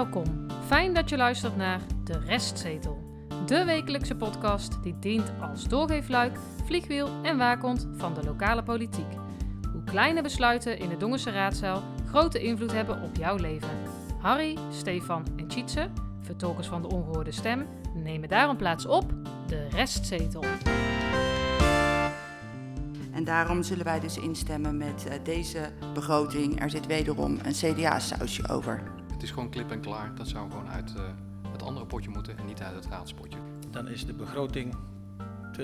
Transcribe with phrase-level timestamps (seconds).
[0.00, 0.46] Welkom.
[0.66, 2.98] Fijn dat je luistert naar De Restzetel.
[3.46, 9.12] De wekelijkse podcast die dient als doorgeefluik, vliegwiel en waakhond van de lokale politiek.
[9.72, 13.68] Hoe kleine besluiten in de Dongense raadzaal grote invloed hebben op jouw leven.
[14.20, 15.90] Harry, Stefan en Tjitse,
[16.20, 19.12] vertolkers van de ongehoorde stem, nemen daarom plaats op
[19.46, 20.44] De Restzetel.
[23.12, 26.60] En daarom zullen wij dus instemmen met eh, deze begroting.
[26.60, 28.99] Er zit wederom een CDA-sausje over.
[29.20, 30.14] Het is gewoon klip en klaar.
[30.14, 31.02] Dat zou gewoon uit eh,
[31.52, 33.38] het andere potje moeten en niet uit het raadspotje.
[33.70, 34.74] Dan is de begroting
[35.58, 35.62] 2022-2025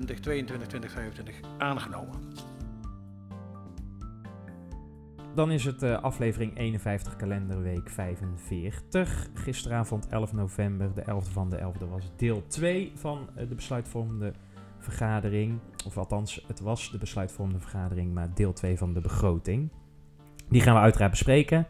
[1.59, 2.21] aangenomen.
[5.35, 9.29] Dan is het eh, aflevering 51 kalenderweek 45.
[9.35, 14.33] Gisteravond 11 november, de 11e van de 11e, was deel 2 van eh, de besluitvormende
[14.79, 15.59] vergadering.
[15.87, 19.71] Of althans, het was de besluitvormende vergadering, maar deel 2 van de begroting.
[20.49, 21.67] Die gaan we uiteraard bespreken.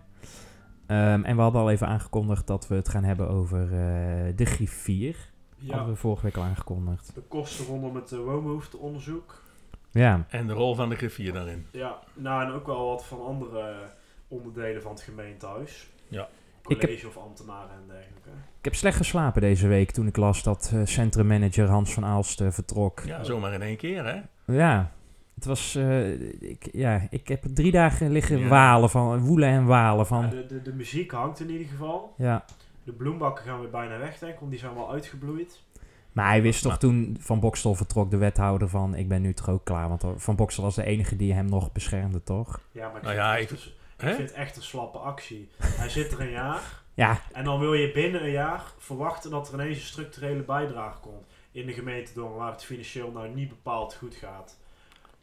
[0.86, 4.44] Ehm, en we hadden al even aangekondigd dat we het gaan hebben over eh, de
[4.44, 5.16] griffier.
[5.58, 7.10] Hadden Ja, we vorige week al aangekondigd.
[7.14, 9.42] de kosten rondom het uh, woonbehoefteonderzoek.
[9.90, 11.66] Ja, En de rol van de griffier daarin.
[11.70, 13.74] Ja, nou en ook wel wat van andere
[14.28, 15.88] onderdelen van het gemeentehuis.
[16.08, 16.28] Ja.
[16.62, 18.28] College of ambtenaren en dergelijke.
[18.58, 22.40] ik heb slecht geslapen deze week toen ik las dat eh, centrummanager Hans van Aalst
[22.40, 23.00] eh, vertrok.
[23.00, 24.20] Ja, zomaar in één keer, hè?
[24.54, 24.90] Ja,
[25.36, 25.74] het was.
[25.74, 26.10] eh,
[26.50, 28.48] ik, ja, ik heb drie dagen liggen Ja.
[28.48, 30.30] walen van woelen en walen Ja, van.
[30.30, 32.14] de, de, de muziek hangt in ieder geval.
[32.16, 32.44] Ja,
[32.84, 35.62] De bloembakken gaan weer bijna weg, denk ik, want die zijn wel uitgebloeid.
[36.12, 39.32] maar hij wist toch Maar- toen Van Bokstel vertrok, de wethouder, van ik ben nu
[39.34, 39.88] toch ook klaar.
[39.88, 42.60] Want Van Bokstel was de enige die hem nog beschermde, toch?
[42.72, 45.48] Ja, maar ik, Nou vind, ja, het ik- vind het echt een slappe actie.
[45.62, 49.48] Hij zit er een jaar Ja, en dan wil je binnen een jaar verwachten dat
[49.48, 53.48] er ineens een structurele bijdrage komt in de gemeente Dongen, waar het financieel nou niet
[53.48, 54.58] bepaald goed gaat.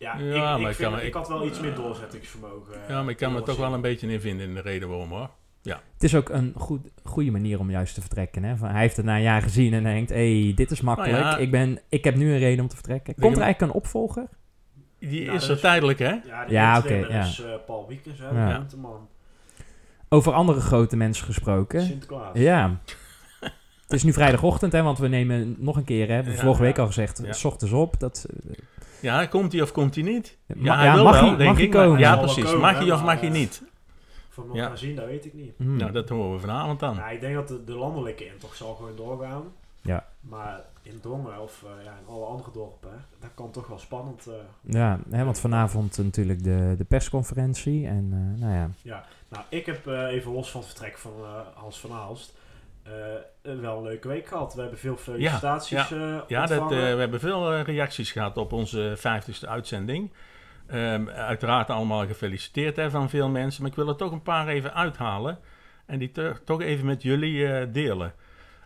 [0.04, 1.76] Ja, Ja, ik, maar ik, ik vind- kan me- ik ik- had wel iets meer
[1.76, 2.74] doorzettingsvermogen.
[2.88, 5.10] Ja, maar ik kan me toch wel een beetje in vinden in de reden waarom,
[5.10, 5.30] hoor.
[5.64, 8.44] het is ook een goed, goede manier om juist te vertrekken.
[8.44, 8.58] Hè?
[8.58, 11.14] Van, hij heeft het na een jaar gezien en denkt, hé, hey, dit is makkelijk.
[11.14, 11.38] Nou ja.
[11.38, 13.16] ik, ben, ik heb nu een reden om te vertrekken.
[13.20, 14.28] Komt er eigenlijk een opvolger?
[15.00, 16.06] Die Ja, is dat er is- tijdelijk, hè?
[16.26, 17.08] Ja, Ja, oké, ja.
[17.24, 18.48] is eh, Paul Wiekens, hè, Ja.
[18.48, 19.08] de groenteman.
[20.10, 21.82] Over andere grote mensen gesproken.
[21.82, 22.38] Sinterklaas.
[22.38, 22.80] Ja.
[23.84, 26.44] Het is nu vrijdagochtend, hè, want we nemen nog een keer, hè, hebben we Ja,
[26.46, 26.82] vorige week ja.
[26.82, 27.34] al gezegd, Ja.
[27.34, 28.00] s ochtends op.
[28.00, 28.52] Dat, eh,
[29.04, 30.38] Ja, komt hij of komt hij niet?
[30.48, 31.74] ma- Ja, hij wil mag wel, hij, denk mag hij ik.
[31.74, 32.00] maar-?
[32.00, 32.44] Ja, precies.
[32.44, 33.64] komen, Mag hij of mag hij eh, niet?
[34.30, 34.68] Van nog Ja.
[34.68, 35.60] gaan zien, dat weet ik niet.
[35.60, 36.96] Nou, dat horen we vanavond dan.
[36.96, 39.44] Ja, ik denk dat de, de landelijke intocht zal gewoon doorgaan.
[39.82, 40.06] Ja.
[40.22, 43.80] Maar in Dongen of eh, ja, in alle andere dorpen, hè, dat kan toch wel
[43.80, 44.28] spannend.
[44.28, 44.34] eh.
[44.62, 47.88] Ja, hè, want vanavond natuurlijk de, de persconferentie.
[47.88, 48.54] En eh, nou
[48.84, 52.34] ja, Nou, ik heb eh, even los van het vertrek van eh, Hans van Aalst
[52.84, 52.92] eh,
[53.62, 54.54] wel een leuke week gehad.
[54.54, 56.94] We hebben veel felicitaties eh Ja, dat, eh, ontvangen.
[56.94, 60.12] we hebben veel reacties gehad op onze 50ste uitzending.
[60.68, 63.62] Ehm, uiteraard allemaal gefeliciteerd hè, van veel mensen.
[63.62, 65.40] Maar ik wil er toch een paar even uithalen.
[65.86, 68.14] En die to- toch even met jullie eh, delen.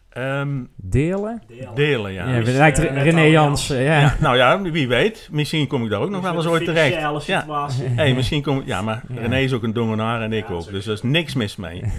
[0.10, 1.42] Ehm, delen.
[1.48, 1.74] Deel.
[1.74, 2.30] delen, ja.
[2.30, 4.00] Ja, Dus, lijkt René Jansen, ja.
[4.00, 5.28] Ja, nou ja, wie weet.
[5.32, 7.26] Misschien kom ik daar ook nog Dus wel eens ooit terecht.
[7.26, 7.68] Ja.
[7.96, 9.22] Hey, misschien kom Ja, maar Ja.
[9.22, 10.72] René is ook een dongenaar en ik Ja, ook.
[10.72, 11.84] Dus er is niks mis mee.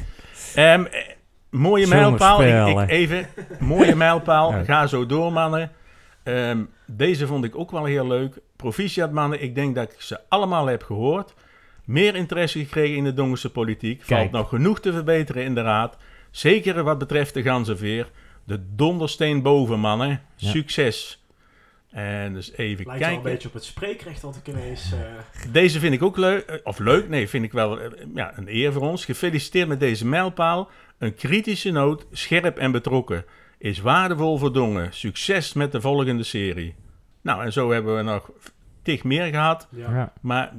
[0.54, 1.00] Ehm, eh,
[1.50, 2.42] mooie mijlpaal.
[2.42, 3.26] Ik, even,
[3.58, 4.52] mooie mijlpaal.
[4.52, 4.64] Ja.
[4.64, 5.70] Ga zo door, mannen.
[6.22, 8.38] Ehm, deze vond ik ook wel heel leuk.
[8.56, 9.42] Proficiat, mannen.
[9.42, 11.34] Ik denk dat ik ze allemaal heb gehoord.
[11.84, 13.98] Meer interesse gekregen in de Dongense politiek.
[14.06, 14.20] Kijk.
[14.20, 15.96] Valt nog genoeg te verbeteren in de raad.
[16.30, 18.10] Zeker wat betreft de ganzenveer.
[18.44, 20.22] De dondersteen boven, mannen.
[20.36, 20.50] Ja.
[20.50, 21.22] Succes.
[21.90, 23.16] En dus even Lijkt wel kijken.
[23.16, 24.92] een beetje op het spreekrecht dat ik ineens...
[24.92, 26.44] eh, Deze vind ik ook leuk.
[26.44, 29.04] eh, Of leuk, nee, vind ik wel eh, ja, een eer voor ons.
[29.04, 30.68] Gefeliciteerd met deze mijlpaal.
[30.98, 33.24] Een kritische noot, scherp en betrokken.
[33.58, 34.92] Is waardevol voor Dongen.
[34.92, 36.74] Succes met de volgende serie.
[37.22, 38.30] Nou, en zo hebben we nog
[38.82, 39.68] tig meer gehad.
[39.70, 39.94] ja.
[39.94, 40.12] Ja.
[40.20, 40.52] Maar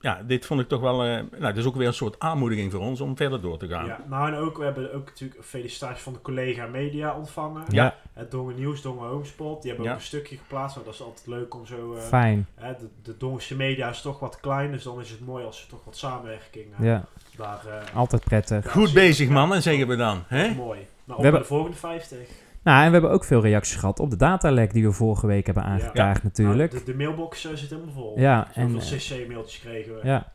[0.00, 1.04] ja, dit vond ik toch wel...
[1.04, 3.68] eh nou, het is ook weer een soort aanmoediging voor ons om verder door te
[3.68, 3.86] gaan.
[3.86, 7.62] Ja, nou en ook, we hebben ook natuurlijk een felicitatie van de collega media ontvangen.
[7.68, 9.92] Ja, Het Dongen Nieuws, Dongen Homespot, die hebben Ja.
[9.94, 10.76] ook een stukje geplaatst.
[10.76, 11.94] Maar dat is altijd leuk om zo...
[11.94, 12.46] eh, fijn.
[12.54, 15.62] hè, de, de Dongense media is toch wat klein, dus dan is het mooi als
[15.62, 17.04] er toch wat samenwerking eh, Ja,
[17.36, 17.66] daar...
[17.66, 18.70] eh, altijd prettig.
[18.72, 19.32] Goed bezig, Ja.
[19.32, 20.22] mannen, zeggen we dan.
[20.26, 20.54] Hè?
[20.54, 20.78] mooi.
[21.04, 22.18] Nou, op hebben- naar de volgende 50.
[22.62, 25.46] Nou, en we hebben ook veel reacties gehad op de datalek die we vorige week
[25.46, 26.72] hebben aangekaart natuurlijk.
[26.72, 28.18] Nou, de, de mailbox zit helemaal vol.
[28.18, 30.00] Ja, en Zoveel eh, CC-mailtjes kregen we.
[30.06, 30.32] ja.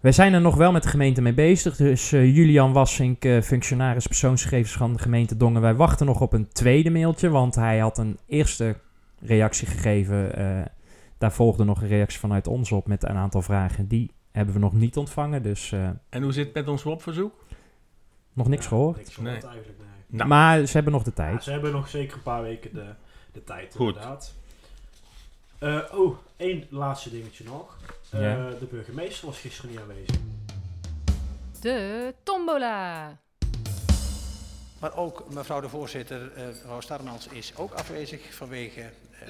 [0.00, 1.76] Wij zijn er nog wel met de gemeente mee bezig.
[1.76, 5.60] Dus eh, Julian Wassink, eh, functionaris persoonsgegevens van de gemeente Dongen.
[5.60, 8.76] Wij wachten nog op een tweede mailtje, want hij had een eerste
[9.20, 10.36] reactie gegeven.
[10.36, 10.64] eh,
[11.18, 13.86] daar volgde nog een reactie vanuit ons op met een aantal vragen.
[13.86, 17.44] Die hebben we nog niet ontvangen, dus eh, En hoe zit het met ons WOP-verzoek?
[18.32, 18.96] nog niks Ja, gehoord.
[18.96, 19.42] Niks gehoord Nee.
[19.50, 19.88] eigenlijk, nee.
[20.16, 20.28] Nou.
[20.28, 21.42] Maar ze hebben nog de Ja, tijd.
[21.44, 22.86] ze hebben nog zeker een paar weken de,
[23.32, 23.94] de tijd, Goed.
[23.94, 24.32] inderdaad.
[25.58, 27.76] Eh, oh, één laatste dingetje nog.
[28.10, 28.50] Eh, Ja.
[28.50, 30.16] De burgemeester was gisteren niet aanwezig.
[31.60, 33.16] De tombola.
[34.80, 39.28] Maar ook mevrouw de voorzitter, eh, mevrouw Starmans, is ook afwezig vanwege eh,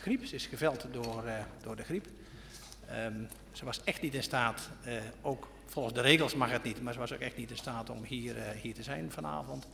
[0.00, 0.24] griep.
[0.26, 2.06] Ze is geveld door, eh, door de griep.
[2.88, 3.14] Ehm,
[3.52, 6.92] ze was echt niet in staat, eh, ook volgens de regels mag het niet, maar
[6.92, 9.66] ze was ook echt niet in staat om hier, eh, hier te zijn vanavond.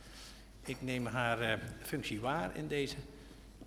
[0.67, 2.95] Ik neem haar eh, functie waar in deze.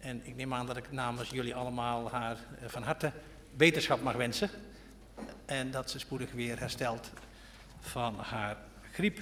[0.00, 3.12] En ik neem aan dat ik namens jullie allemaal haar eh, van harte
[3.56, 4.50] beterschap mag wensen.
[5.47, 7.11] En dat ze spoedig weer herstelt
[7.81, 8.56] van haar
[8.93, 9.21] griep.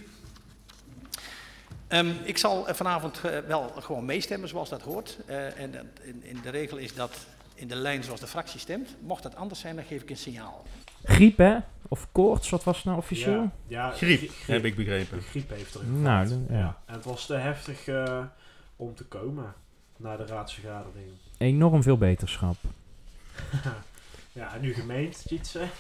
[1.88, 5.18] Ehm, ik zal eh, vanavond wel gewoon meestemmen zoals dat hoort.
[5.26, 7.16] En in, in de regel is dat
[7.54, 8.96] in de lijn zoals de fractie stemt.
[9.00, 10.64] Mocht dat anders zijn, dan geef ik een signaal.
[11.06, 11.56] Griep, hè?
[11.88, 13.40] Of koorts, wat was het nou officieel?
[13.40, 15.20] Ja, ja, Griep, grie- heb ik begrepen.
[15.22, 16.56] Griep heeft er Nou, dan- ja.
[16.58, 16.78] ja.
[16.86, 18.18] En het was te heftig eh,
[18.76, 19.54] om te komen
[19.96, 21.06] naar de raadsvergadering.
[21.38, 22.56] Enorm veel beterschap.
[24.32, 25.60] Ja, en nu gemeend, Tjitse.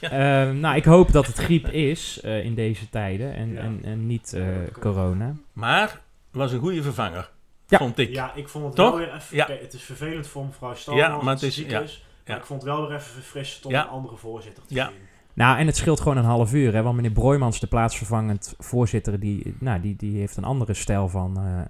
[0.00, 0.10] Eh,
[0.50, 3.60] nou, ik hoop dat het griep is eh, in deze tijden en, Ja.
[3.60, 5.34] en, en niet eh, Ja, corona.
[5.52, 6.00] Maar
[6.30, 7.30] was een goede vervanger,
[7.68, 7.78] Ja.
[7.78, 8.10] vond ik.
[8.10, 8.88] Ja, ik vond het Toch?
[8.90, 9.36] wel weer even...
[9.36, 9.46] Ja.
[9.60, 11.80] het is vervelend voor mevrouw Stalman Ja, maar het is- ja.
[11.80, 12.05] is.
[12.26, 12.40] Maar Ja.
[12.42, 13.82] ik vond het wel weer even verfrissend om Ja.
[13.82, 14.86] een andere voorzitter te Ja.
[14.86, 14.96] zien.
[15.34, 16.82] Nou, en het scheelt gewoon een half uur, hè?
[16.82, 21.36] Want meneer Broijmans, de plaatsvervangend voorzitter, die, nou, die, die heeft een andere stijl van,
[21.36, 21.60] eh,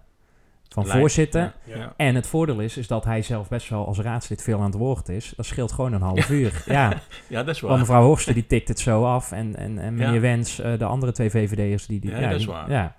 [0.68, 1.40] van voorzitter.
[1.64, 1.74] Ja.
[1.76, 1.76] Ja.
[1.76, 1.92] Ja.
[1.96, 4.74] En het voordeel is, is dat hij zelf best wel als raadslid veel aan het
[4.74, 5.32] woord is.
[5.36, 6.62] Dat scheelt gewoon een half uur.
[6.66, 6.88] Ja,
[7.28, 7.78] Ja, dat is want waar.
[7.80, 9.32] mevrouw Horsten die tikt het zo af.
[9.32, 10.20] En, en, en meneer Ja.
[10.20, 12.00] Wens, eh, de andere twee VVD'ers, die...
[12.00, 12.70] die Ja, dat is die- waar.
[12.70, 12.96] Ja.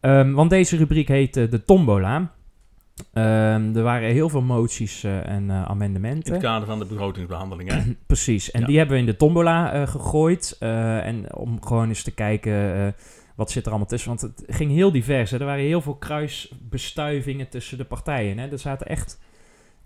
[0.00, 2.30] Ehm, want deze rubriek heet eh, de tombola.
[3.12, 6.32] Ehm, er waren heel veel moties eh, en eh, In amendementen.
[6.32, 7.70] het kader van de begrotingsbehandeling.
[7.72, 7.82] Hè?
[8.06, 8.66] Precies, en Ja.
[8.66, 10.56] die hebben we in de tombola eh, gegooid.
[10.58, 12.94] en om gewoon eens te kijken
[13.34, 14.08] wat zit er allemaal tussen.
[14.08, 15.30] Want het ging heel divers.
[15.30, 15.38] Hè.
[15.38, 18.38] Er waren heel veel kruisbestuivingen tussen de partijen.
[18.38, 18.50] Hè.
[18.50, 19.18] Er zaten echt...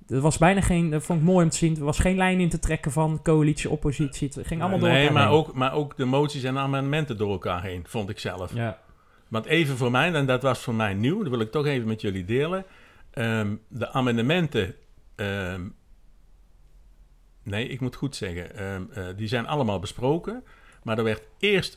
[0.08, 0.90] Er was bijna geen...
[0.90, 1.76] Dat vond ik mooi om te zien.
[1.76, 4.30] Er was geen lijn in te trekken van coalitie, oppositie.
[4.34, 5.32] Het ging allemaal door nee, elkaar maar heen.
[5.36, 8.54] ook, maar ook de moties en amendementen door elkaar heen, vond ik zelf.
[8.54, 8.78] Ja.
[9.28, 11.88] Want even voor mij, en dat was voor mij nieuw, dat wil ik toch even
[11.88, 12.64] met jullie delen.
[13.12, 14.74] Ehm, de amendementen,
[15.14, 15.68] ehm,
[17.42, 20.44] nee, ik moet goed zeggen, ehm, eh, die zijn allemaal besproken.
[20.82, 21.76] Maar er werd eerst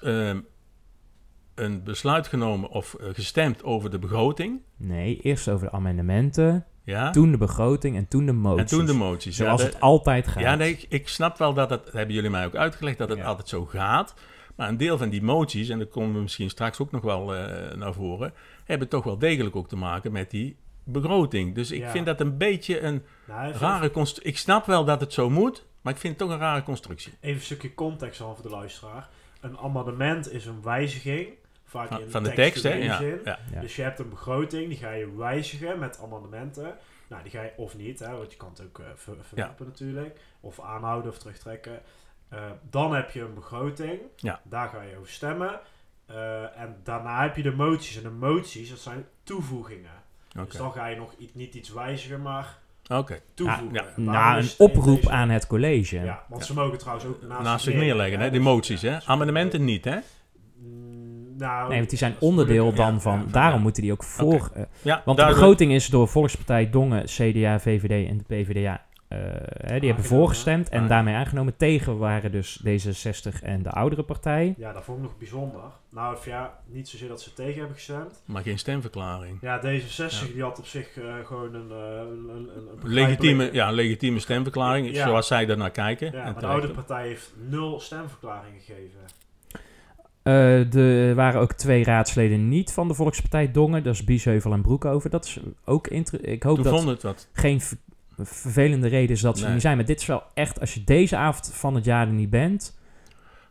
[1.55, 4.61] een besluit genomen of eh, gestemd over de begroting.
[4.77, 6.65] Nee, eerst over de amendementen.
[6.83, 7.11] Ja?
[7.11, 8.71] Toen de begroting en toen de moties.
[8.71, 9.35] en toen de moties.
[9.35, 10.43] Zoals ja, het altijd gaat.
[10.43, 13.09] Ja, nee, ik, ik snap wel dat het, dat hebben jullie mij ook uitgelegd, dat
[13.09, 13.25] het Ja.
[13.25, 14.13] altijd zo gaat.
[14.55, 17.35] Maar een deel van die moties, en daar komen we misschien straks ook nog wel
[17.35, 18.33] eh, naar voren,
[18.63, 21.55] hebben toch wel degelijk ook te maken met die begroting.
[21.55, 21.89] Dus ik Ja.
[21.89, 24.31] vind dat een beetje een Nou, rare constructie.
[24.31, 27.13] Ik snap wel dat het zo moet, maar ik vind het toch een rare constructie.
[27.19, 29.09] even een stukje context al voor de luisteraar.
[29.41, 31.29] Een amendement is een wijziging.
[31.63, 32.73] Vaak Van, in van de tekst, hè?
[32.73, 32.99] Ja.
[33.61, 36.75] Dus je hebt een begroting, die ga je wijzigen met amendementen.
[37.09, 40.19] Nou, die ga je of niet, hè, want je kan het ook ver- verwerpen natuurlijk.
[40.39, 41.81] Of aanhouden of terugtrekken.
[42.29, 43.99] Eh, dan heb je een begroting.
[44.43, 45.59] Daar ga je over stemmen.
[46.05, 47.97] Eh, en daarna heb je de moties.
[47.97, 50.03] En de moties, dat zijn toevoegingen.
[50.35, 50.45] Oké.
[50.49, 53.19] Dus dan ga je nog niet iets wijzigen, maar Oké.
[53.33, 53.73] toevoegen.
[53.73, 55.99] Ja, Na een oproep deze- aan het college.
[55.99, 58.29] Ja, want ze mogen trouwens ook naast, Naast zich neerleggen, hè?
[58.29, 58.99] Die Dus, moties, ja, hè?
[58.99, 59.95] ze Amendementen niet, hè?
[60.57, 63.19] Mm, Nou, Nee, want die zijn onderdeel dan van...
[63.25, 63.61] ja, daarom ja.
[63.63, 64.49] moeten die ook voor...
[64.53, 68.84] eh, Ja, want de begroting is door Volkspartij Dongen, CDA, VVD en de PvdA...
[69.07, 69.17] eh,
[69.57, 70.89] hè, die hebben voorgestemd en Ah.
[70.89, 71.57] daarmee aangenomen.
[71.57, 74.53] Tegen waren dus D66 en de oudere partij.
[74.57, 75.62] Ja, dat vond ik nog bijzonder.
[75.89, 78.21] Nou, of ja, niet zozeer dat ze tegen hebben gestemd.
[78.25, 79.38] Maar geen stemverklaring.
[79.41, 80.33] Ja, D66 Ja.
[80.33, 84.19] die had op zich eh, gewoon een, eh, een, een, een Legitieme, begrijpelijke- ja, legitieme
[84.19, 85.07] stemverklaring, Ja.
[85.07, 86.07] zoals zij daarnaar kijken.
[86.12, 86.59] Ja, En maar de terecht.
[86.59, 89.00] oude partij heeft nul stemverklaring gegeven.
[90.24, 90.74] Eh,
[91.09, 93.83] er waren ook twee raadsleden niet van de Volkspartij Dongen.
[93.83, 95.09] Dat is Biesheuvel en Broekhoven.
[95.12, 96.31] Dat is ook interessant.
[96.33, 97.29] Ik hoop Toen dat vond het wat.
[97.33, 97.62] geen
[98.17, 99.53] vervelende reden is dat ze Nee.
[99.53, 99.75] niet zijn.
[99.77, 102.77] Maar dit is wel echt, als je deze avond van het jaar er niet bent...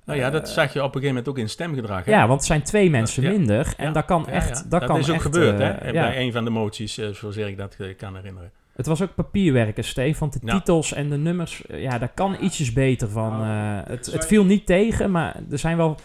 [0.04, 2.04] Nou ja, dat eh, zag je op een gegeven moment ook in stemgedrag.
[2.04, 2.10] Hè?
[2.10, 3.30] Ja, want het zijn twee mensen Ja.
[3.30, 3.74] minder.
[3.76, 3.92] En Ja.
[3.92, 4.58] dat kan Ja, echt...
[4.58, 4.64] ja.
[4.68, 5.86] Dat, kan is ook echt, gebeurd, eh, hè?
[5.90, 5.92] ja.
[5.92, 8.50] Bij een van de moties, eh, zover ik dat kan herinneren.
[8.72, 10.18] Het was ook papierwerken, Steve.
[10.18, 10.58] Want de Ja.
[10.58, 11.62] titels en de nummers...
[11.68, 13.30] Ja, daar kan ietsjes beter van.
[13.38, 15.86] Nou, eh, het, het viel niet tegen, maar er zijn wel...
[15.86, 15.96] Nou,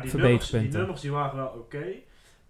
[0.00, 0.78] die nummers, die Verbeterpunten.
[0.78, 1.84] nummers die waren wel oké.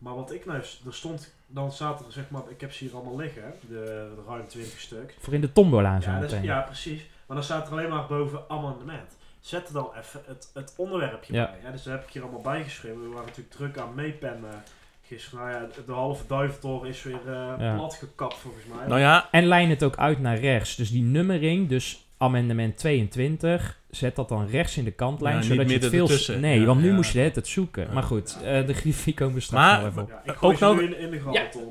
[0.05, 2.95] Maar wat ik nou, er stond, dan zaten er zeg maar, ik heb ze hier
[2.95, 5.15] allemaal liggen, de, de ruim 20 stuk.
[5.19, 7.07] Voor in de tombola zo Ja, dus, ja, precies.
[7.27, 9.17] Maar dan staat er alleen maar boven amendement.
[9.41, 11.45] Zet er dan even het, het onderwerpje Ja.
[11.51, 11.59] bij.
[11.63, 11.71] Hè?
[11.73, 13.01] Dus daar heb ik hier allemaal bijgeschreven.
[13.03, 14.63] We waren natuurlijk druk aan meepennen
[15.07, 15.39] gisteren.
[15.39, 17.21] Nou ja, de halve duiventoren is weer
[17.59, 17.75] Ja.
[17.75, 18.87] plat gekapt volgens mij.
[18.87, 20.77] Nou ja, En lijn het ook uit naar rechts.
[20.77, 25.43] Dus die nummering, dus amendement 22, zet dat dan rechts in de kantlijn.
[25.45, 26.03] Zodat je het veel...
[26.05, 26.41] ertussen.
[26.41, 26.95] Nee, Ja, want nu ja.
[26.95, 27.87] moest je het het zoeken.
[27.87, 27.93] Ja.
[27.93, 30.09] Maar goed, eh, de grafiek komen we straks Maar- even op.
[30.25, 31.21] ja, ik Ook nog- in, de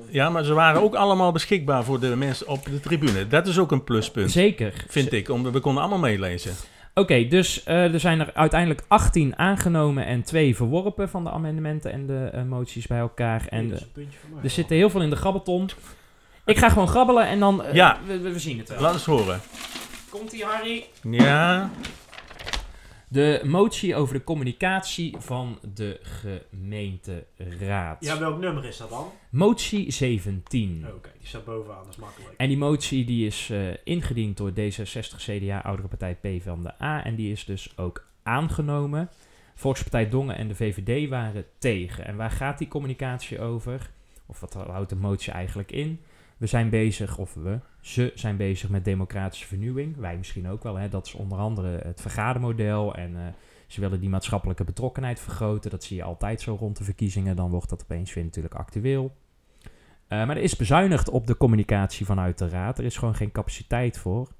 [0.09, 3.27] ja, maar ze waren ook allemaal beschikbaar voor de mensen op de tribune.
[3.27, 4.73] Dat is ook een pluspunt, Zeker.
[4.87, 5.29] vind ik.
[5.29, 6.53] Om, we konden allemaal meelezen.
[6.95, 11.91] Oké, dus eh, er zijn er uiteindelijk 18 aangenomen en 2 verworpen van de amendementen
[11.91, 13.45] en de eh, moties bij elkaar.
[13.49, 14.43] En Hey, dat is een puntje voor mij.
[14.43, 15.69] er zitten heel veel in de grabbelton.
[16.45, 17.63] Ik ga gewoon grabbelen en dan...
[17.73, 17.97] Ja.
[18.07, 18.81] we, we- we zien het wel.
[18.81, 19.39] Laat eens horen.
[20.09, 20.83] Komt-ie, Harry?
[21.01, 21.69] Ja,
[23.13, 28.05] De motie over de communicatie van de gemeenteraad.
[28.05, 29.11] Ja, welk nummer is dat dan?
[29.29, 30.85] Motie 17.
[30.95, 32.33] Oké, die staat bovenaan, dat is makkelijk.
[32.37, 36.81] En die motie die is eh, ingediend door D66, CDA, Oudere Partij P van de
[36.81, 37.03] A.
[37.03, 39.09] En die is dus ook aangenomen.
[39.55, 42.05] Volkspartij Dongen en de VVD waren tegen.
[42.05, 43.89] En waar gaat die communicatie over?
[44.25, 45.99] Of wat houdt de motie eigenlijk in?
[46.43, 49.97] We zijn bezig, of we, ze zijn bezig met democratische vernieuwing.
[49.97, 50.75] Wij misschien ook wel.
[50.75, 50.89] Hè?
[50.89, 52.95] Dat is onder andere het vergadermodel.
[52.95, 53.21] En eh,
[53.67, 55.71] ze willen die maatschappelijke betrokkenheid vergroten.
[55.71, 57.35] Dat zie je altijd zo rond de verkiezingen.
[57.35, 59.15] Dan wordt dat opeens weer natuurlijk actueel.
[60.07, 62.77] Eh, maar er is bezuinigd op de communicatie vanuit de raad.
[62.79, 64.31] Er is gewoon geen capaciteit voor.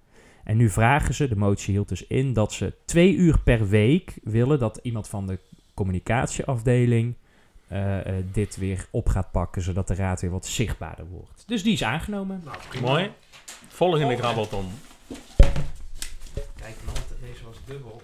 [0.43, 4.19] En nu vragen ze, de motie hield dus in, dat ze twee uur per week
[4.23, 5.39] willen dat iemand van de
[5.73, 7.15] communicatieafdeling
[7.67, 11.43] eh, eh, dit weer op gaat pakken, zodat de raad weer wat zichtbaarder wordt.
[11.47, 12.41] Dus die is aangenomen.
[12.45, 12.87] Nou, prima.
[12.87, 13.11] mooi.
[13.67, 14.71] Volgende grabbelton.
[16.55, 18.01] Kijk, man, deze was dubbel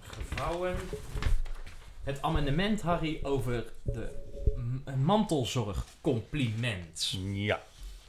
[0.00, 0.76] gevouwen.
[2.02, 4.08] Het amendement, Harry, over de
[4.56, 7.18] m- mantelzorgcompliment.
[7.32, 7.60] Ja.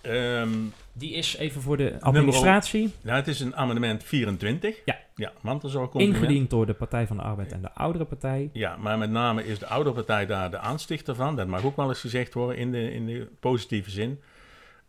[0.02, 0.52] Ehm,
[0.98, 4.76] Die is even voor de administratie nou, het is een amendement 24.
[4.86, 4.98] Ja.
[5.16, 6.24] Ja, mantelzorgcompliment.
[6.24, 8.50] ingediend door de Partij van de Arbeid en de Oudere Partij.
[8.54, 11.36] Ja, maar met name is de oude partij daar de aanstichter van.
[11.36, 14.20] Dat mag ook wel eens gezegd worden in de, in de positieve zin.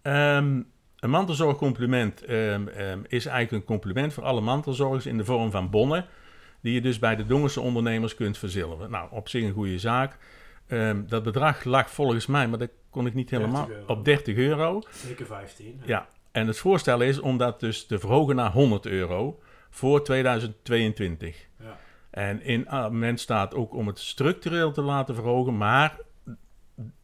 [0.02, 0.62] Ehm,
[0.98, 5.70] een mantelzorgcompliment ehm, ehm, is eigenlijk een compliment voor alle mantelzorgers in de vorm van
[5.70, 6.06] bonnen.
[6.60, 8.90] Die je dus bij de Dongense ondernemers kunt verzilveren.
[8.90, 10.16] Nou, op zich een goede zaak.
[10.68, 14.36] Ehm, dat bedrag lag volgens mij, maar dat kon ik niet 30 helemaal, op 30
[14.36, 14.82] euro.
[14.90, 15.80] Zeker 15.
[15.84, 21.48] Ja, en het voorstel is om dat dus te verhogen naar 100 euro voor 2022.
[21.60, 21.76] Ja.
[22.10, 25.96] En in amendement staat ook om het structureel te laten verhogen, maar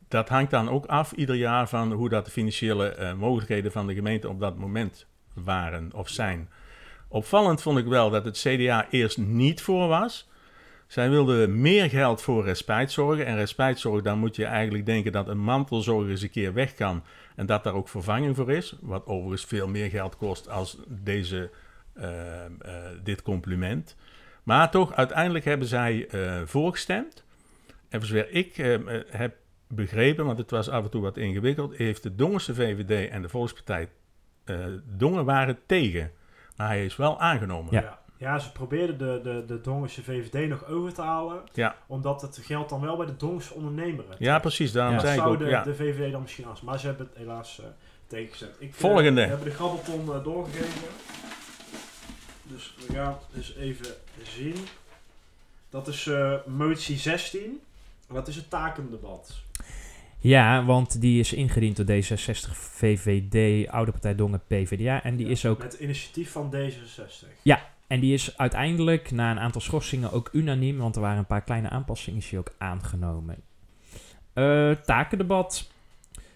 [0.09, 3.87] dat hangt dan ook af ieder jaar van hoe dat de financiële eh, mogelijkheden van
[3.87, 6.49] de gemeente op dat moment waren of zijn.
[7.09, 10.29] Opvallend vond ik wel dat het CDA eerst niet voor was.
[10.95, 13.21] Zij wilden meer geld voor respijtzorg.
[13.21, 17.03] En respijtzorg, dan moet je eigenlijk denken dat een mantelzorger eens een keer weg kan.
[17.37, 18.77] En dat daar ook vervanging voor is.
[18.81, 21.51] Wat overigens veel meer geld kost als deze,
[21.95, 22.51] eh, eh,
[23.03, 23.97] dit compliment.
[24.43, 27.25] Maar toch, uiteindelijk hebben zij eh voorgestemd.
[27.89, 28.57] En voor zover ik
[29.09, 29.37] heb
[29.69, 33.29] begrepen, want het was af en toe wat ingewikkeld, heeft de Dongense VVD en de
[33.29, 33.89] Volkspartij
[34.45, 36.11] eh, Dongen waren tegen.
[36.57, 37.73] Maar hij is wel aangenomen.
[37.73, 38.04] Ja.
[38.25, 38.33] Ja.
[38.33, 41.41] ja, ze probeerden de, de, de Dongense VVD nog over te halen.
[41.53, 41.77] Ja.
[41.87, 44.19] Omdat het geld dan wel bij de Dongense ondernemer werd.
[44.21, 44.73] Ja, precies.
[44.73, 45.01] Daarom Ja.
[45.01, 45.43] Dat zei ik zou ook.
[45.45, 45.63] de, Ja.
[45.63, 46.61] de VVD dan misschien als.
[46.61, 47.67] Maar ze hebben het helaas eh
[48.07, 48.57] tegengezet.
[48.59, 49.21] Ik, eh, Volgende.
[49.23, 50.89] we hebben de grabbelton eh, doorgegeven.
[52.43, 53.87] Dus we gaan eens even
[54.23, 54.57] zien.
[55.71, 57.61] Dat is eh, motie 16.
[58.13, 59.43] Dat is het takendebat.
[60.19, 65.03] Ja, want die is ingediend door D66, VVD, Oude Partij Dongen, PvdA.
[65.03, 67.27] En die Ja, is ook Met initiatief van D66.
[67.87, 71.45] En die is uiteindelijk na een aantal schorsingen ook unaniem, want er waren een paar
[71.45, 73.37] kleine aanpassingen, is die ook aangenomen.
[74.33, 75.71] Eh, takendebat.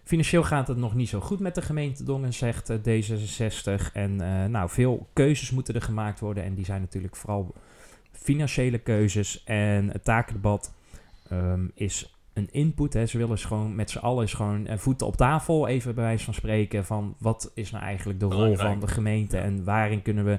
[0.05, 3.93] Financieel gaat het nog niet zo goed met de gemeente Dongen, zegt eh, D66.
[3.93, 7.55] En eh, nou, veel keuzes moeten er gemaakt worden en die zijn natuurlijk vooral
[8.13, 9.45] financiële keuzes.
[9.45, 10.75] En het takendebat
[11.29, 12.93] ehm, is een input.
[12.93, 13.07] Hè.
[13.07, 16.85] Ze willen gewoon met z'n allen gewoon voeten op tafel, even bij wijze van spreken,
[16.85, 20.39] van wat is nou eigenlijk de rol van de gemeente en waarin kunnen we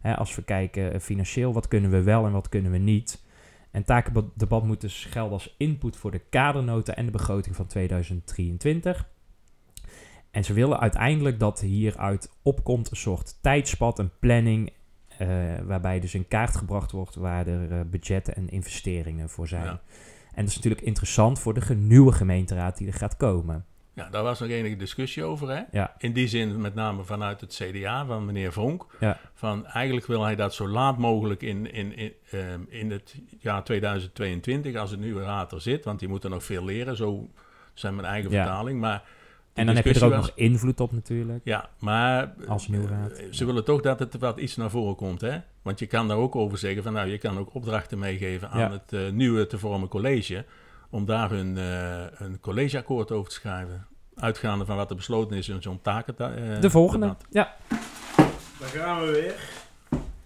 [0.00, 3.26] Hè, als we kijken eh, financieel, wat kunnen we wel en wat kunnen we niet.
[3.70, 9.08] En takendebat moet dus gelden als input voor de kadernota en de begroting van 2023.
[10.30, 14.72] En ze willen uiteindelijk dat hieruit opkomt een soort tijdspad, een planning,
[15.18, 15.28] eh,
[15.64, 19.64] waarbij dus in kaart gebracht wordt waar er eh, budgetten en investeringen voor zijn.
[19.64, 19.80] Ja.
[20.34, 23.64] En dat is natuurlijk interessant voor de nieuwe gemeenteraad die er gaat komen.
[23.98, 25.48] Ja, daar was nog enige discussie over.
[25.50, 25.62] Hè?
[25.72, 25.94] Ja.
[25.98, 28.86] In die zin met name vanuit het CDA van meneer Vonk.
[29.00, 29.18] Ja.
[29.34, 33.64] Van eigenlijk wil hij dat zo laat mogelijk in, in, in, ehm, in het jaar
[33.64, 35.84] 2022, als het nieuwe raad er zit.
[35.84, 37.28] Want die moeten nog veel leren, zo
[37.74, 38.42] zijn mijn eigen Ja.
[38.44, 38.80] vertaling.
[38.80, 39.02] Maar
[39.54, 41.40] En dan heb je er ook nog invloed op natuurlijk.
[41.44, 43.10] Ja, maar Als nieuwe raad.
[43.12, 45.20] eh, ze willen toch dat het wat iets naar voren komt.
[45.20, 45.38] Hè?
[45.62, 48.72] Want je kan daar ook over zeggen van nou, je kan ook opdrachten meegeven aan
[48.72, 50.44] het eh, nieuwe te vormen college.
[50.90, 53.86] Om daar hun, eh, een collegeakkoord over te schrijven.
[54.14, 56.14] Uitgaande van wat er besloten is in zo'n taken.
[56.54, 57.06] eh, De volgende.
[57.06, 57.24] debat.
[57.30, 57.56] Ja,
[58.60, 59.34] Daar gaan we weer.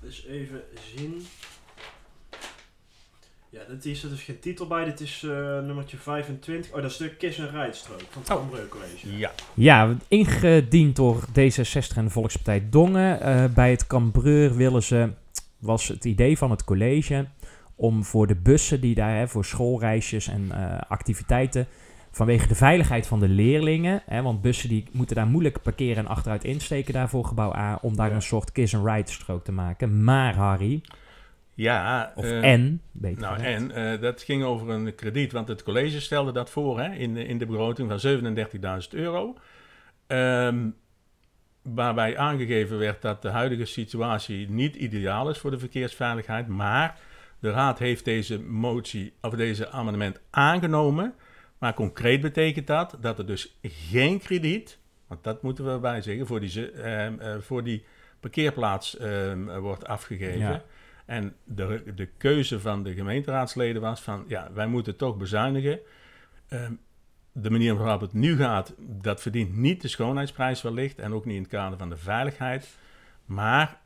[0.01, 0.61] Dus even
[0.97, 1.27] zien.
[3.51, 4.85] Ja, dit is, er is geen titel bij.
[4.85, 6.71] Dit is eh, nummertje 25.
[6.73, 8.69] Oh, dat is de Kiss- en Rijdstrook van het Oh.
[8.69, 9.17] College.
[9.17, 13.21] Ja, Ja, ingediend door D66 en de Volkspartij Dongen.
[13.21, 15.11] Eh, bij het Cambreur willen ze
[15.59, 17.27] was het idee van het college
[17.77, 21.67] om voor de bussen die daar, hè, voor schoolreisjes en eh, activiteiten,
[22.11, 26.07] vanwege de veiligheid van de leerlingen, hè, want bussen die moeten daar moeilijk parkeren en
[26.11, 28.15] achteruit insteken daarvoor gebouw A, om daar Ja.
[28.15, 30.05] een soort kiss-and-ride strook te maken.
[30.05, 30.83] Maar Harry,
[31.55, 33.61] Ja, of eh, en, beter Nou, gezegd.
[33.61, 37.15] en eh, dat ging over een krediet, want het college stelde dat voor hè, in,
[37.15, 38.23] de, in de begroting van
[38.83, 39.37] 37.000 euro.
[40.07, 40.69] Ehm,
[41.63, 46.99] waarbij aangegeven werd dat de huidige situatie niet ideaal is voor de verkeersveiligheid, maar
[47.43, 51.15] de raad heeft deze motie of deze amendement aangenomen.
[51.59, 56.27] Maar concreet betekent dat dat er dus geen krediet, want dat moeten we erbij zeggen,
[56.27, 57.85] voor die, ehm, eh, voor die
[58.21, 60.39] parkeerplaats ehm, wordt afgegeven.
[60.39, 60.63] Ja.
[61.05, 65.81] En de, de keuze van de gemeenteraadsleden was van, ja, wij moeten toch bezuinigen.
[66.49, 66.73] Ehm,
[67.33, 71.37] de manier waarop het nu gaat, dat verdient niet de schoonheidsprijs wellicht en ook niet
[71.37, 72.77] in het kader van de veiligheid.
[73.25, 73.81] Maar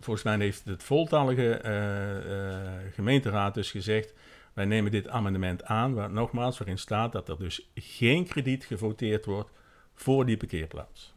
[0.00, 4.12] volgens mij heeft het voltallige eh, eh, gemeenteraad dus gezegd,
[4.52, 9.24] wij nemen dit amendement aan, waar nogmaals waarin staat dat er dus geen krediet gevoteerd
[9.24, 9.50] wordt
[9.94, 11.12] voor die parkeerplaats.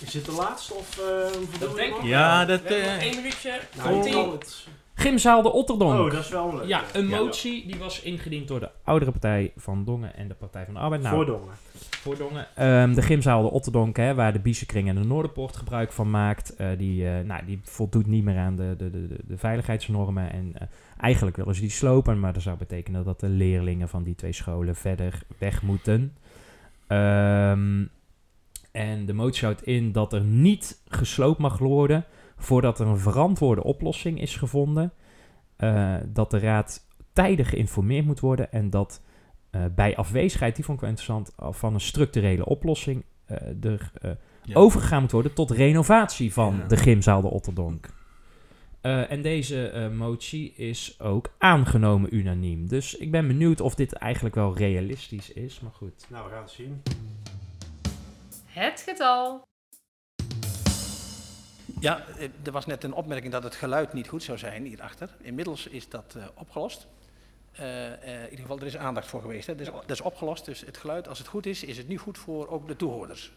[0.00, 2.02] Is dit de laatste of uh, Dat denk ik.
[2.02, 2.62] Ja, dat...
[2.62, 3.60] Eh, één minuutje.
[3.76, 4.38] Nou.
[5.00, 5.98] Gymzaal de Otterdonk.
[5.98, 6.66] Oh, dat is wel leuk.
[6.68, 7.18] Ja, een Ja.
[7.18, 10.80] motie die was ingediend door de oudere partij van Dongen en de Partij van de
[10.80, 11.02] Arbeid.
[11.02, 11.54] Nou, Voor Dongen.
[11.78, 12.46] voor Dongen.
[12.54, 16.56] Ehm, de gymzaal de Otterdonk, hè, waar de Biesenkring en de Noorderpoort gebruik van maakt,
[16.56, 20.32] eh, die, eh, nou, die voldoet niet meer aan de, de, de, de- de veiligheidsnormen.
[20.32, 20.66] En eh,
[21.00, 24.32] eigenlijk willen ze die slopen, maar dat zou betekenen dat de leerlingen van die twee
[24.32, 26.16] scholen verder weg moeten.
[26.86, 27.84] Ehm,
[28.72, 32.04] en de motie houdt in dat er niet gesloopt mag worden
[32.38, 34.92] voordat er een verantwoorde oplossing is gevonden.
[35.56, 39.02] Eh, dat de raad tijdig geïnformeerd moet worden en dat
[39.50, 43.90] eh, bij afwezigheid, die vond ik wel interessant, eh, van een structurele oplossing eh, er
[44.00, 44.10] eh,
[44.44, 44.54] ja.
[44.54, 46.66] overgegaan moet worden tot renovatie van Ja.
[46.66, 47.88] de gymzaal de Otterdonk.
[48.80, 52.68] Eh, en deze eh, motie is ook aangenomen unaniem.
[52.68, 56.06] Dus ik ben benieuwd of dit eigenlijk wel realistisch is, maar goed.
[56.08, 56.82] Nou, we gaan het zien.
[58.44, 59.47] Het getal.
[61.80, 65.08] Ja, eh, er was net een opmerking dat het geluid niet goed zou zijn hierachter.
[65.20, 66.86] Inmiddels is dat eh, opgelost.
[67.52, 69.46] Eh, in ieder geval, er is aandacht voor geweest.
[69.46, 69.54] Hè.
[69.54, 71.96] Dat, is, dat is opgelost, dus het geluid, als het goed is, is het nu
[71.96, 73.32] goed voor ook de toehoorders.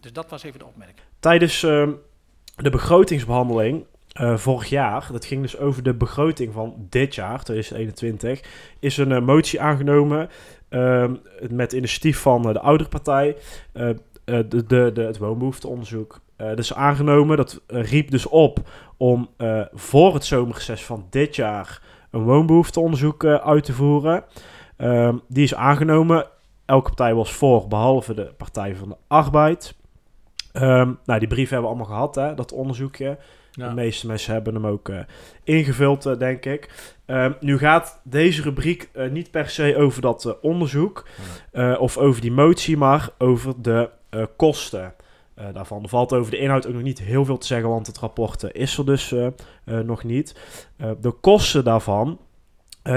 [0.00, 0.98] Dus dat was even de opmerking.
[1.20, 1.92] Tijdens ehm,
[2.56, 8.42] de begrotingsbehandeling eh, vorig jaar, dat ging dus over de begroting van dit jaar, 2021,
[8.78, 10.30] is een motie aangenomen
[10.68, 11.14] ehm,
[11.50, 13.36] met initiatief van de oudere partij,
[13.72, 13.90] eh,
[14.24, 16.20] de, de, de, het woonbehoefteonderzoek.
[16.36, 18.58] Eh dat is aangenomen, dat eh, riep dus op
[18.96, 24.24] om eh, voor het zomerreces van dit jaar een woonbehoefteonderzoek eh, uit te voeren.
[24.76, 26.26] Ehm, die is aangenomen.
[26.64, 29.74] Elke partij was voor, behalve de Partij van de Arbeid.
[30.52, 33.18] Ehm, nou, die brief hebben we allemaal gehad, hè, dat onderzoekje.
[33.52, 33.68] Ja.
[33.68, 34.92] De meeste mensen hebben hem ook
[35.44, 36.94] ingevuld, denk ik.
[37.06, 41.06] Ehm, nu gaat deze rubriek niet per se over dat onderzoek
[41.78, 43.90] of over die motie, maar over de
[44.36, 44.94] kosten
[45.34, 45.88] eh, daarvan.
[45.88, 48.62] Valt over de inhoud ook nog niet heel veel te zeggen, want het rapport eh,
[48.62, 49.28] is er dus eh,
[49.64, 50.34] nog niet.
[51.00, 52.18] De kosten daarvan,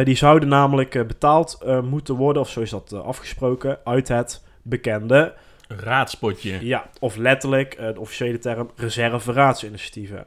[0.04, 5.34] die zouden namelijk betaald moeten worden, of zo is dat afgesproken, uit het bekende
[5.68, 6.66] Raadspotje.
[6.66, 10.26] ja, of letterlijk de officiële term reserve-raadsinitiatieven.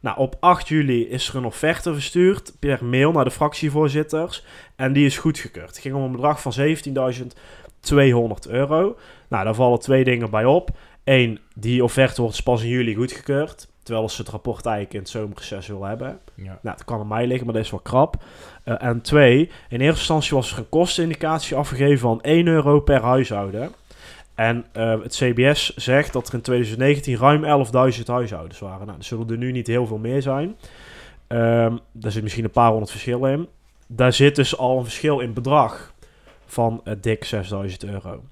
[0.00, 4.44] Nou, op 8 juli is er een offerte verstuurd per mail naar de fractievoorzitters.
[4.76, 5.68] En die is goedgekeurd.
[5.68, 8.96] Het ging om een bedrag van 17.200 euro.
[9.28, 10.70] Nou, daar vallen twee dingen bij op.
[11.04, 13.70] Eén, die offerte wordt pas in juli goedgekeurd.
[13.82, 16.18] Terwijl ze het rapport eigenlijk in het zomerreces willen hebben.
[16.34, 16.58] Ja.
[16.62, 18.22] Nou, dat kan aan mij liggen, maar dat is wel krap.
[18.64, 23.02] Eh, en twee, in eerste instantie was er een kostenindicatie afgegeven van 1 euro per
[23.02, 23.72] huishouden.
[24.34, 28.86] En eh, het CBS zegt dat er in 2019 ruim 11.000 huishoudens waren.
[28.86, 30.56] Nou, er zullen er nu niet heel veel meer zijn.
[31.26, 33.48] Ehm, daar zit misschien een paar honderd verschil in.
[33.86, 35.92] Daar zit dus al een verschil in bedrag
[36.46, 38.22] van eh, dik 6.000 euro.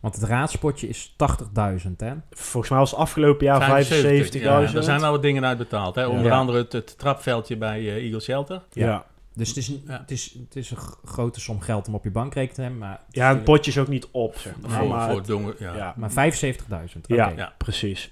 [0.00, 2.12] Want het raadspotje is 80.000, hè?
[2.30, 4.40] Volgens mij was het afgelopen jaar 75.000.
[4.40, 5.94] Ja, er zijn al wat dingen uitbetaald.
[5.94, 6.06] Hè?
[6.06, 6.38] Onder Ja.
[6.38, 8.62] andere het, het trapveldje bij eh, Eagle Shelter.
[8.72, 9.04] ja.
[9.34, 9.98] Dus het is, een- Ja.
[9.98, 13.00] het, is, het is een grote som geld om op je bankrekening te hebben, maar,
[13.10, 14.70] ja, het potje is ook niet op, zeg maar.
[14.70, 15.74] voor, maar voor het- dongen, ja.
[15.76, 15.94] ja.
[15.96, 17.04] maar 75.000.
[17.10, 17.32] Oké, Ja.
[17.36, 17.52] Ja.
[17.56, 18.10] precies.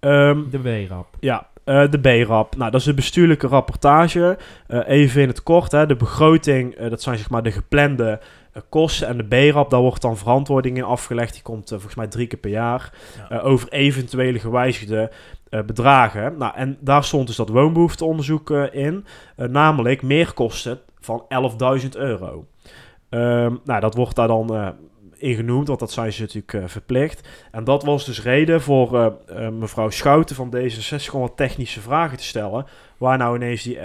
[0.00, 1.16] Ehm, de W-rap.
[1.20, 2.56] Ja, eh, de B-rap.
[2.56, 4.38] Nou, dat is de bestuurlijke rapportage.
[4.66, 5.86] Eh, even in het kort, hè.
[5.86, 8.20] de begroting, eh, dat zijn zeg maar de geplande
[8.68, 9.08] kosten.
[9.08, 11.32] En de B-rap, daar wordt dan verantwoording in afgelegd.
[11.32, 12.92] Die komt volgens mij drie keer per jaar.
[13.28, 13.38] Ja.
[13.38, 15.10] over eventuele gewijzigde
[15.66, 16.36] bedragen.
[16.38, 19.04] Nou, en daar stond dus dat woonbehoefteonderzoek eh, in.
[19.36, 21.24] Namelijk meerkosten van
[21.80, 22.46] 11.000 euro.
[23.08, 24.74] Ehm, nou, dat wordt daar dan...
[25.18, 27.28] ingenoemd, want dat zijn ze natuurlijk eh, verplicht.
[27.50, 29.06] En dat was dus reden voor eh,
[29.46, 32.66] eh, mevrouw Schouten van D66 om wat technische vragen te stellen.
[32.96, 33.82] Waar nou ineens die 11.000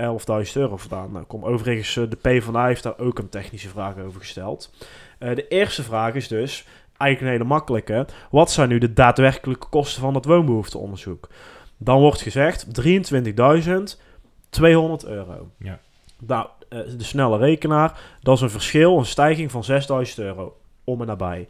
[0.54, 1.44] euro vandaan komt.
[1.44, 4.74] Overigens, de PvdA heeft daar ook een technische vraag over gesteld.
[5.18, 6.66] De eerste vraag is dus,
[6.98, 8.06] eigenlijk een hele makkelijke.
[8.32, 11.30] Wat zijn nu de daadwerkelijke kosten van het woonbehoefteonderzoek?
[11.78, 12.72] Dan wordt gezegd 23.200
[15.08, 15.50] euro.
[15.58, 15.80] Ja.
[16.20, 19.64] Nou, de snelle rekenaar, dat is een verschil, een stijging van
[20.08, 20.56] 6.000 euro.
[20.84, 21.48] Om en nabij.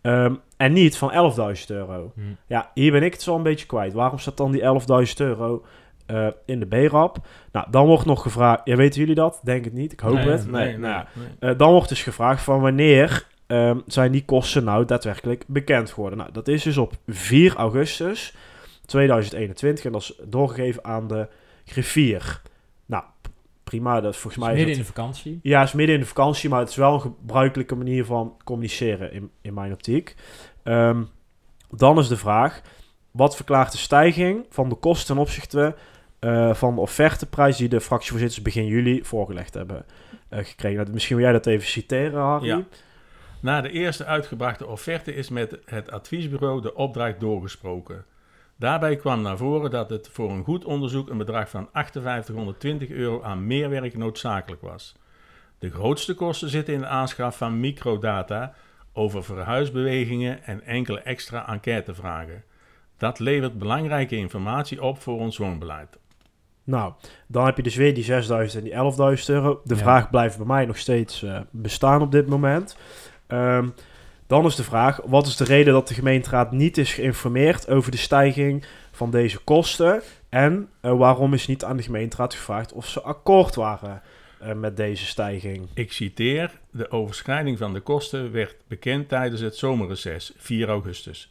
[0.00, 2.12] Ehm, en niet van 11.000 euro.
[2.14, 2.20] Hm.
[2.46, 3.92] Ja, hier ben ik het wel een beetje kwijt.
[3.92, 5.64] Waarom staat dan die 11.000 euro
[6.06, 7.18] eh, in de B-rap?
[7.52, 8.60] Nou, dan wordt nog gevraagd...
[8.64, 9.40] Ja, weten jullie dat?
[9.44, 9.92] Denk het niet.
[9.92, 10.50] Ik hoop Nee, het.
[10.50, 11.50] Nee, nee, nou nee.
[11.50, 16.18] Eh, dan wordt dus gevraagd van wanneer ehm, zijn die kosten nou daadwerkelijk bekend geworden.
[16.18, 18.34] Nou, dat is dus op 4 augustus
[18.86, 21.28] 2021 en dat is doorgegeven aan de
[21.64, 22.40] griffier.
[23.70, 24.52] Prima, dat is volgens mij...
[24.52, 25.40] is midden in de vakantie.
[25.42, 29.12] ja, is midden in de vakantie, maar het is wel een gebruikelijke manier van communiceren
[29.12, 30.14] in, in mijn optiek.
[30.62, 31.02] Ehm,
[31.70, 32.60] dan is de vraag,
[33.10, 35.74] wat verklaart de stijging van de kosten ten opzichte
[36.18, 39.84] eh, van de offerteprijs die de fractievoorzitters begin juli voorgelegd hebben
[40.28, 40.78] eh, gekregen?
[40.78, 42.46] Nou, misschien wil jij dat even citeren, Harry?
[42.46, 42.62] Ja.
[43.40, 48.04] Na de eerste uitgebrachte offerte is met het adviesbureau de opdracht doorgesproken.
[48.58, 53.22] Daarbij kwam naar voren dat het voor een goed onderzoek een bedrag van 5820 euro
[53.22, 54.94] aan meerwerk noodzakelijk was.
[55.58, 58.54] De grootste kosten zitten in de aanschaf van microdata
[58.92, 62.44] over verhuisbewegingen en enkele extra enquêtevragen.
[62.96, 65.98] Dat levert belangrijke informatie op voor ons woonbeleid.
[66.64, 66.92] Nou,
[67.26, 69.60] dan heb je dus weer die 6000 en die 11.000 euro.
[69.64, 69.80] De Ja.
[69.80, 72.76] vraag blijft bij mij nog steeds eh, bestaan op dit moment.
[73.26, 73.68] Ehm,
[74.26, 77.90] dan is de vraag, wat is de reden dat de gemeenteraad niet is geïnformeerd over
[77.90, 80.02] de stijging van deze kosten?
[80.28, 84.02] En eh, waarom is niet aan de gemeenteraad gevraagd of ze akkoord waren
[84.40, 85.68] eh, met deze stijging?
[85.74, 91.30] Ik citeer: De overschrijding van de kosten werd bekend tijdens het zomerreces 4 augustus.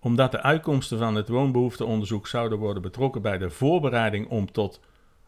[0.00, 4.80] Omdat de uitkomsten van het woonbehoefteonderzoek zouden worden betrokken bij de voorbereiding om, tot,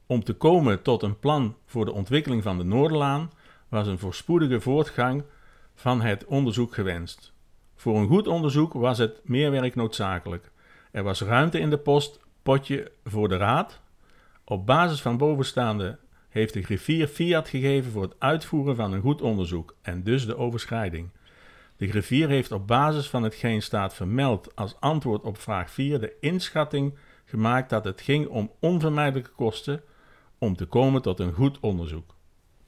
[0.06, 3.30] om te komen tot een plan voor de ontwikkeling van de Noorderlaan,
[3.68, 5.22] was een voorspoedige voortgang
[5.78, 7.32] van het onderzoek gewenst.
[7.76, 10.50] Voor een goed onderzoek was het meerwerk noodzakelijk.
[10.90, 13.80] Er was ruimte in de post, potje voor de raad.
[14.44, 19.22] Op basis van bovenstaande heeft de griffier fiat gegeven voor het uitvoeren van een goed
[19.22, 21.08] onderzoek en dus de overschrijding.
[21.76, 26.12] De griffier heeft op basis van hetgeen staat vermeld als antwoord op vraag 4 de
[26.20, 29.82] inschatting gemaakt dat het ging om onvermijdelijke kosten
[30.38, 32.14] om te komen tot een goed onderzoek.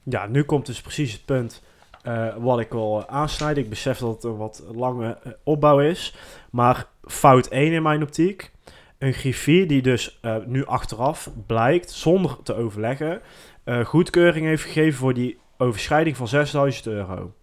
[0.03, 1.63] Ja, nu komt dus precies het punt
[2.03, 3.63] eh, wat ik wil aansnijden.
[3.63, 6.15] Ik besef dat het een wat lange eh, opbouw is.
[6.51, 8.51] Maar fout 1 in mijn optiek.
[8.97, 13.21] Een griffier die dus eh, nu achteraf blijkt, zonder te overleggen,
[13.85, 17.33] goedkeuring heeft gegeven voor die overschrijding van 6000 euro.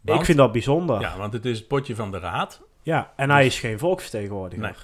[0.00, 1.00] Want- Ik vind dat bijzonder.
[1.00, 4.64] Ja, want het is het potje van de raad Ja, en hij is geen volksvertegenwoordiger.
[4.64, 4.74] Nee.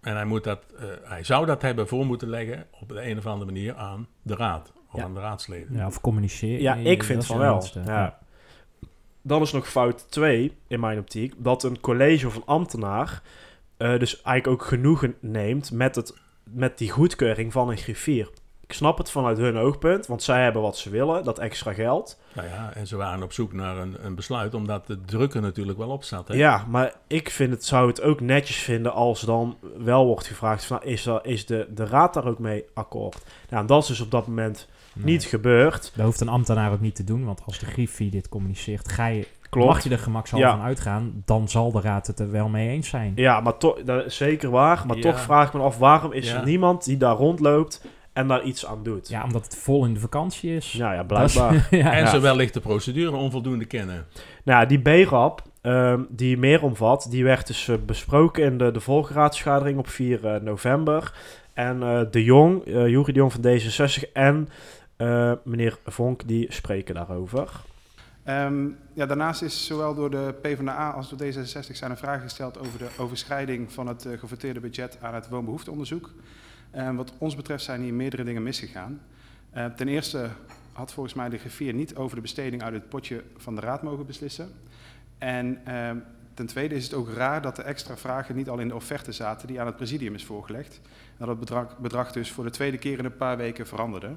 [0.00, 0.64] en hij, moet dat,
[1.02, 4.34] hij zou dat hebben voor moeten leggen op de een of andere manier aan de
[4.36, 5.04] raad of Ja.
[5.04, 5.76] aan de raadsleden.
[5.76, 6.60] Ja, of communiceren.
[6.62, 7.64] Ja, ik vind van wel.
[7.84, 8.18] Ja.
[9.22, 11.34] Dan is nog fout 2 in mijn optiek.
[11.36, 13.22] Dat een college of een ambtenaar
[13.76, 18.30] eh, dus eigenlijk ook genoegen neemt met, het, met die goedkeuring van een griffier.
[18.60, 22.18] Ik snap het vanuit hun oogpunt, want zij hebben wat ze willen, dat extra geld.
[22.32, 25.40] Nou ja, en ze waren op zoek naar een, een besluit, omdat de druk er
[25.40, 26.28] natuurlijk wel op zat.
[26.28, 26.34] Hè?
[26.34, 30.64] Ja, maar ik vind het, zou het ook netjes vinden als dan wel wordt gevraagd:
[30.64, 33.24] van, is, er, is de, de raad daar ook mee akkoord?
[33.48, 34.68] Nou, en dat is dus op dat moment
[35.04, 35.12] Nee.
[35.12, 35.92] niet gebeurd.
[35.96, 39.06] Dat hoeft een ambtenaar ook niet te doen, want als de griffie dit communiceert, ga
[39.06, 39.66] je, Klopt.
[39.68, 40.56] mag je er gemakshalve Ja.
[40.56, 43.12] van uitgaan, dan zal de raad het er wel mee eens zijn.
[43.14, 44.82] Ja, maar toch, dat is zeker waar.
[44.86, 45.02] Maar Ja.
[45.02, 46.38] toch vraag ik me af: waarom is Ja.
[46.40, 49.08] er niemand die daar rondloopt en daar iets aan doet?
[49.08, 50.72] Ja, omdat het vol in de vakantie is.
[50.78, 51.66] Nou ja, is- blijkbaar.
[51.78, 51.92] ja.
[51.92, 52.06] En Ja.
[52.06, 54.06] ze wellicht de procedure onvoldoende kennen.
[54.44, 58.70] nou ja, die B-rap, ehm, die meer omvat, die werd dus eh, besproken in de,
[58.70, 58.80] de
[59.78, 61.12] op 4 eh, november.
[61.54, 64.48] En eh, de Jong, eh Jurie de Jong van D66 en
[64.98, 67.50] eh, meneer Vonk, die spreken daarover.
[68.24, 72.58] Ehm, ja, daarnaast is zowel door de PvdA als door D66 zijn er vragen gesteld
[72.58, 76.10] over de overschrijding van het uh, gevoteerde budget aan het woonbehoefteonderzoek.
[76.76, 79.00] Um, wat ons betreft zijn hier meerdere dingen misgegaan.
[79.56, 80.28] Uh, ten eerste
[80.72, 83.82] had volgens mij de griffier niet over de besteding uit het potje van de raad
[83.82, 84.48] mogen beslissen.
[85.18, 85.90] En uh,
[86.34, 89.12] ten tweede is het ook raar dat de extra vragen niet al in de offerte
[89.12, 90.80] zaten die aan het presidium is voorgelegd.
[90.84, 94.10] En dat het bedrag, bedrag dus voor de tweede keer in een paar weken veranderde.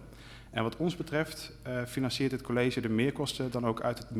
[0.51, 4.15] En wat ons betreft uh, financiert het college de meerkosten dan ook uit het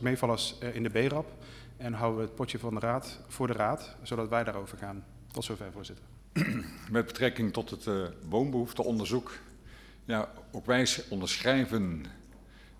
[0.00, 1.32] meevallers uh, in de B-rap.
[1.76, 5.04] En houden we het potje van de raad voor de raad, zodat wij daarover gaan.
[5.32, 6.04] Tot zover, voorzitter.
[6.90, 9.32] Met betrekking tot het uh, woonbehoefteonderzoek.
[10.04, 12.04] Ja, ook wij onderschrijven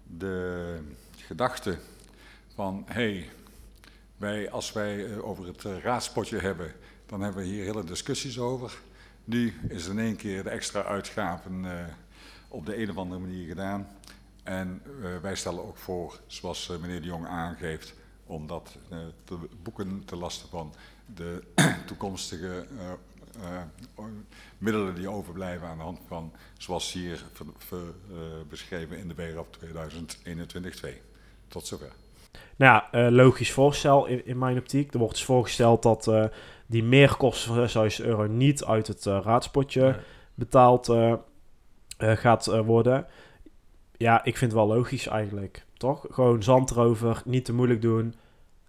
[0.07, 0.79] de
[1.17, 1.79] gedachte
[2.55, 3.29] van, hey,
[4.17, 6.73] wij, als wij eh, over het eh, raadspotje hebben,
[7.07, 8.79] dan hebben we hier hele discussies over.
[9.25, 11.87] Nu is in één keer de extra uitgaven eh,
[12.49, 13.89] op de een of andere manier gedaan.
[14.43, 17.95] En eh, wij stellen ook voor, zoals eh, meneer de Jong aangeeft,
[18.27, 20.75] om dat eh, te boeken ten laste van
[21.15, 21.43] de
[21.87, 22.67] toekomstige
[24.59, 27.95] middelen die overblijven aan de hand van, zoals hier ver- ver-
[28.49, 29.57] beschreven in de BRAP
[30.87, 30.89] 2021-2.
[31.49, 31.93] Tot zover.
[32.57, 34.93] Nou ja, logisch voorstel in, in mijn optiek.
[34.93, 36.11] Er wordt dus voorgesteld dat
[36.67, 39.95] die meerkosten van 6000 euro niet uit het raadspotje Nee.
[40.35, 41.15] betaald eh,
[41.99, 43.07] gaat eh, worden.
[43.97, 46.07] Ja, ik vind het wel logisch eigenlijk, toch?
[46.11, 48.15] Gewoon zand erover, niet te moeilijk doen,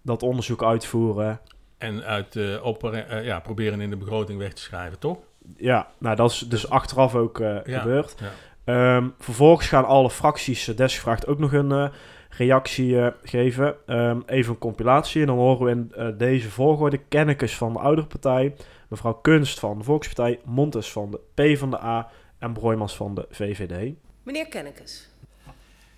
[0.02, 1.40] dat onderzoek uitvoeren.
[1.78, 5.18] En uit eh, ja, proberen in de begroting weg te schrijven, toch?
[5.56, 7.78] Ja, nou dat is dus achteraf ook eh, Ja.
[7.78, 8.14] gebeurd.
[8.20, 8.30] Ja.
[8.68, 11.88] Ehm, vervolgens gaan alle fracties, uh, desgevraagd, ook nog een eh,
[12.28, 13.76] reactie eh, geven.
[13.86, 15.20] Ehm, even een compilatie.
[15.20, 18.54] En dan horen we in eh, deze volgorde Kennekes van de oudere partij,
[18.88, 21.20] mevrouw Kunst van de Volkspartij, Montes van de
[21.54, 23.94] P van de A en Broijmans van de VVD.
[24.22, 25.08] Meneer Kennekes.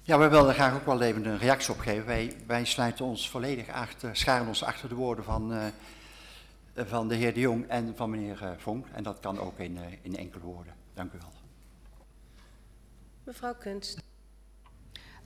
[0.03, 2.07] Ja, wij wilden graag ook wel even een reactie op geven.
[2.07, 5.65] Wij, wij sluiten ons volledig achter, scharen ons achter de woorden van, eh,
[6.85, 8.87] van de heer De Jong en van meneer eh, Vonk.
[8.93, 10.75] En dat kan ook in, eh, in enkele woorden.
[10.95, 11.33] Dank u wel.
[13.25, 14.03] Mevrouw Kunst.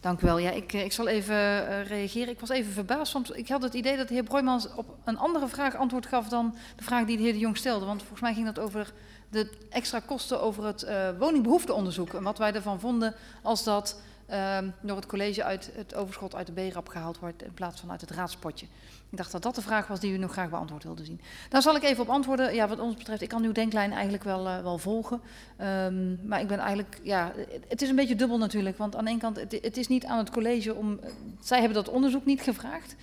[0.00, 0.38] Dank u wel.
[0.38, 2.28] Ja, ik, ik zal even reageren.
[2.28, 5.18] Ik was even verbaasd, want ik had het idee dat de heer Broijmans op een
[5.18, 7.84] andere vraag antwoord gaf dan de vraag die de heer De Jong stelde.
[7.84, 8.92] Want volgens mij ging dat over
[9.34, 12.14] de extra kosten over het eh, woningbehoefteonderzoek.
[12.14, 16.46] En wat wij ervan vonden als dat ehm, door het college uit het overschot uit
[16.46, 18.66] de B-rap gehaald wordt in plaats van uit het raadspotje.
[19.10, 21.20] Ik dacht dat dat de vraag was die u nog graag beantwoord wilde zien.
[21.48, 22.54] Daar zal ik even op antwoorden.
[22.54, 25.20] Ja, wat ons betreft, ik kan uw denklijn eigenlijk wel, eh, wel volgen.
[25.56, 27.32] Ehm, maar ik ben eigenlijk, ja,
[27.68, 28.78] het- is een beetje dubbel natuurlijk.
[28.78, 31.58] Want aan de ene kant, het, het is niet aan het college om, eh, zij
[31.58, 32.96] hebben dat onderzoek niet gevraagd.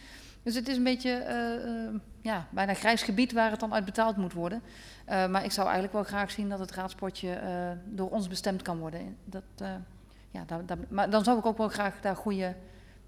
[0.44, 1.10] Dus het is een beetje,
[2.22, 4.62] ja, bijna grijs gebied waar het dan uit betaald moet worden.
[5.12, 8.62] Eh, maar ik zou eigenlijk wel graag zien dat het raadspotje eh, door ons bestemd
[8.62, 9.18] kan worden.
[9.26, 9.76] Dat, eh,
[10.32, 12.56] ja, daar, daar- maar dan zou ik ook wel graag daar goede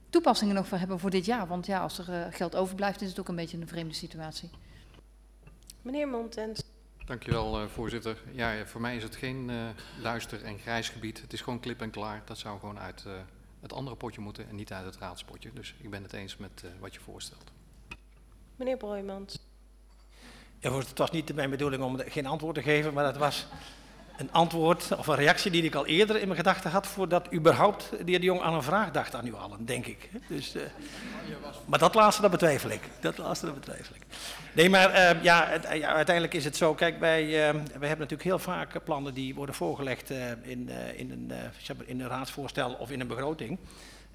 [0.10, 1.48] toepassingen nog voor hebben voor dit jaar.
[1.48, 4.50] Want ja, als er geld overblijft, is het ook een beetje een vreemde situatie.
[5.82, 6.64] Meneer Montens.
[7.06, 8.18] Dankjewel, eh, voorzitter.
[8.32, 9.56] Ja, voor mij is het geen eh,
[10.02, 11.22] duister en grijs gebied.
[11.22, 12.22] Het is gewoon klip en klaar.
[12.26, 13.14] Dat zou gewoon uit eh,
[13.62, 15.52] het andere potje moeten en niet uit het raadspotje.
[15.54, 17.52] Dus ik ben het eens met eh, wat je voorstelt.
[18.56, 19.43] Meneer Broijmans.
[20.72, 23.46] Het was niet mijn bedoeling om geen antwoord te geven, maar dat was
[24.18, 27.90] een antwoord of een reactie die ik al eerder in mijn gedachten had voordat überhaupt
[27.90, 30.10] de heer de Jong aan een vraag dacht aan u allen, denk ik.
[30.28, 30.62] Dus, eh,
[31.66, 32.82] maar dat laatste, dat betwijfel ik.
[33.00, 34.02] Dat laatste, dat betwijfel ik.
[34.54, 36.74] Nee, maar eh, ja, het- ja, uiteindelijk is het zo.
[36.74, 41.00] Kijk, wij, eh, hebben natuurlijk heel vaak eh, plannen die worden voorgelegd eh, in, eh,
[41.00, 43.58] in, een, eh, in een raadsvoorstel of in een begroting.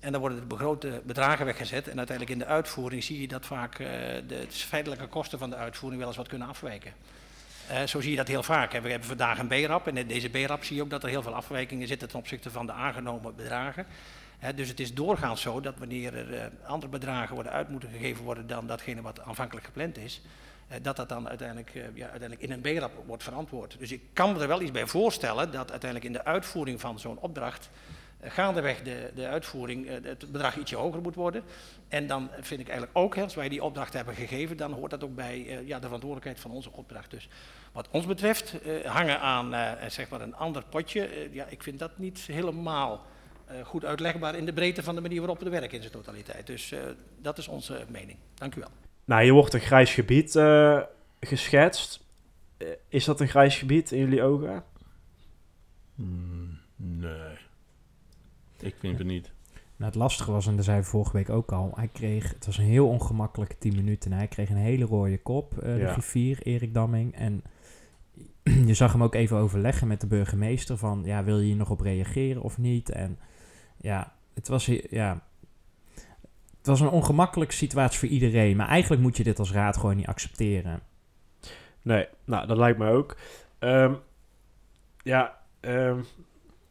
[0.01, 1.89] En dan worden de begrote bedragen weggezet.
[1.89, 3.89] En uiteindelijk in de uitvoering zie je dat vaak eh,
[4.27, 6.93] de feitelijke kosten van de uitvoering wel eens wat kunnen afwijken.
[7.69, 8.73] Eh, zo zie je dat heel vaak.
[8.73, 11.23] We hebben vandaag een B-rap en in deze B-rap zie je ook dat er heel
[11.23, 13.87] veel afwijkingen zitten ten opzichte van de aangenomen bedragen.
[14.55, 18.25] Dus het is doorgaans zo dat wanneer er eh, andere bedragen worden uit moeten gegeven
[18.25, 20.21] worden dan datgene wat aanvankelijk gepland is,
[20.83, 23.77] dat dat dan uiteindelijk, ja, uiteindelijk in een B-rap wordt verantwoord.
[23.79, 26.99] Dus ik kan me er wel iets bij voorstellen dat uiteindelijk in de uitvoering van
[26.99, 27.71] zo'n opdracht
[28.23, 31.43] gaandeweg de, de uitvoering eh, het bedrag ietsje hoger moet worden.
[31.89, 34.91] En dan vind ik eigenlijk ook, hè, als wij die opdracht hebben gegeven, dan hoort
[34.91, 37.11] dat ook bij eh, ja, de verantwoordelijkheid van onze opdracht.
[37.11, 37.29] Dus
[37.73, 41.63] wat ons betreft, eh, hangen aan eh, zeg maar een ander potje, eh, ja, ik
[41.63, 43.07] vind dat niet helemaal
[43.49, 46.47] eh, goed uitlegbaar in de breedte van de manier waarop we werken in zijn totaliteit.
[46.47, 46.81] Dus eh,
[47.19, 48.19] dat is onze mening.
[48.35, 48.71] Dank u wel.
[49.05, 50.81] Nou, hier wordt een grijs gebied eh,
[51.21, 52.01] geschetst.
[52.57, 54.65] Eh, is dat een grijs gebied in jullie ogen?
[55.95, 57.37] Hmm, nee.
[58.61, 59.31] Ik vind het niet.
[59.77, 62.47] Nou, het lastige was, en dat zei we vorige week ook al, hij kreeg, het
[62.47, 64.13] was een heel ongemakkelijke 10 minuten.
[64.13, 65.93] En hij kreeg een hele rode kop, eh, de Ja.
[65.93, 67.15] griffier, Erik Damming.
[67.15, 67.43] En
[68.67, 71.71] je zag hem ook even overleggen met de burgemeester van, ja, wil je hier nog
[71.71, 72.91] op reageren of niet?
[72.91, 73.19] En
[73.77, 75.23] ja, het was, ja,
[76.59, 78.57] het was een ongemakkelijke situatie voor iedereen.
[78.57, 80.81] Maar eigenlijk moet je dit als raad gewoon niet accepteren.
[81.83, 83.17] Nee, nou, dat lijkt me ook.
[83.59, 83.95] Ehm,
[85.03, 86.01] ja, ehm,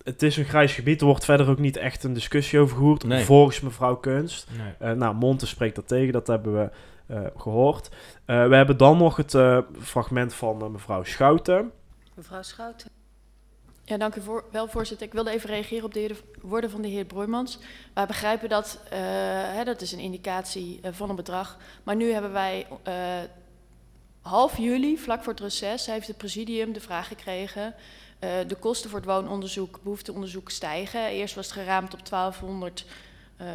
[0.08, 1.00] het is een grijs gebied.
[1.02, 3.04] Er wordt verder ook niet echt een discussie over gevoerd.
[3.04, 3.26] Nee.
[3.26, 4.48] Volgens mevrouw Kunst.
[4.58, 4.74] Nee.
[4.92, 6.14] Eh, nou, Monte spreekt dat tegen.
[6.14, 6.70] Dat hebben we
[7.08, 7.90] eh, gehoord.
[8.26, 11.72] Eh, we hebben dan nog het eh, fragment van mevrouw Schouten.
[12.14, 12.90] Mevrouw Schouten.
[13.84, 15.08] Ja, dank u voor, wel, voorzitter.
[15.08, 17.60] Ik wilde even reageren op de heer- woorden van de heer Broijmans.
[17.94, 19.00] Wij begrijpen dat, eh,
[19.56, 21.58] hè, dat is een indicatie van een bedrag.
[21.84, 22.94] Maar nu hebben wij eh,
[24.22, 27.74] half juli, vlak voor het reces, heeft het presidium de vraag gekregen...
[28.20, 31.08] eh, de kosten voor het woononderzoek, behoefteonderzoek stijgen.
[31.08, 32.86] Eerst was het geraamd op 1200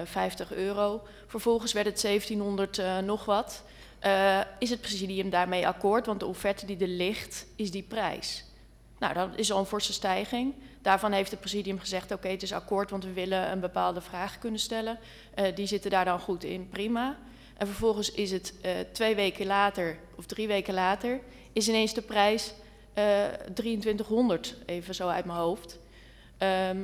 [0.04, 1.02] 50 euro.
[1.26, 3.62] Vervolgens werd het 1700 eh, nog wat.
[3.98, 6.06] Eh, is het presidium daarmee akkoord?
[6.06, 8.44] Want de offerte die er ligt, is die prijs.
[8.98, 10.54] Nou, dat is al een forse stijging.
[10.82, 14.38] Daarvan heeft het presidium gezegd, oké, het is akkoord, want we willen een bepaalde vraag
[14.38, 14.98] kunnen stellen.
[15.54, 17.18] Die zitten daar dan goed in, prima.
[17.56, 18.54] En vervolgens is het
[18.92, 21.20] twee weken later, of drie weken later,
[21.52, 22.52] is ineens de prijs
[23.54, 25.78] 2300, even zo uit mijn hoofd.
[26.38, 26.78] Ehm,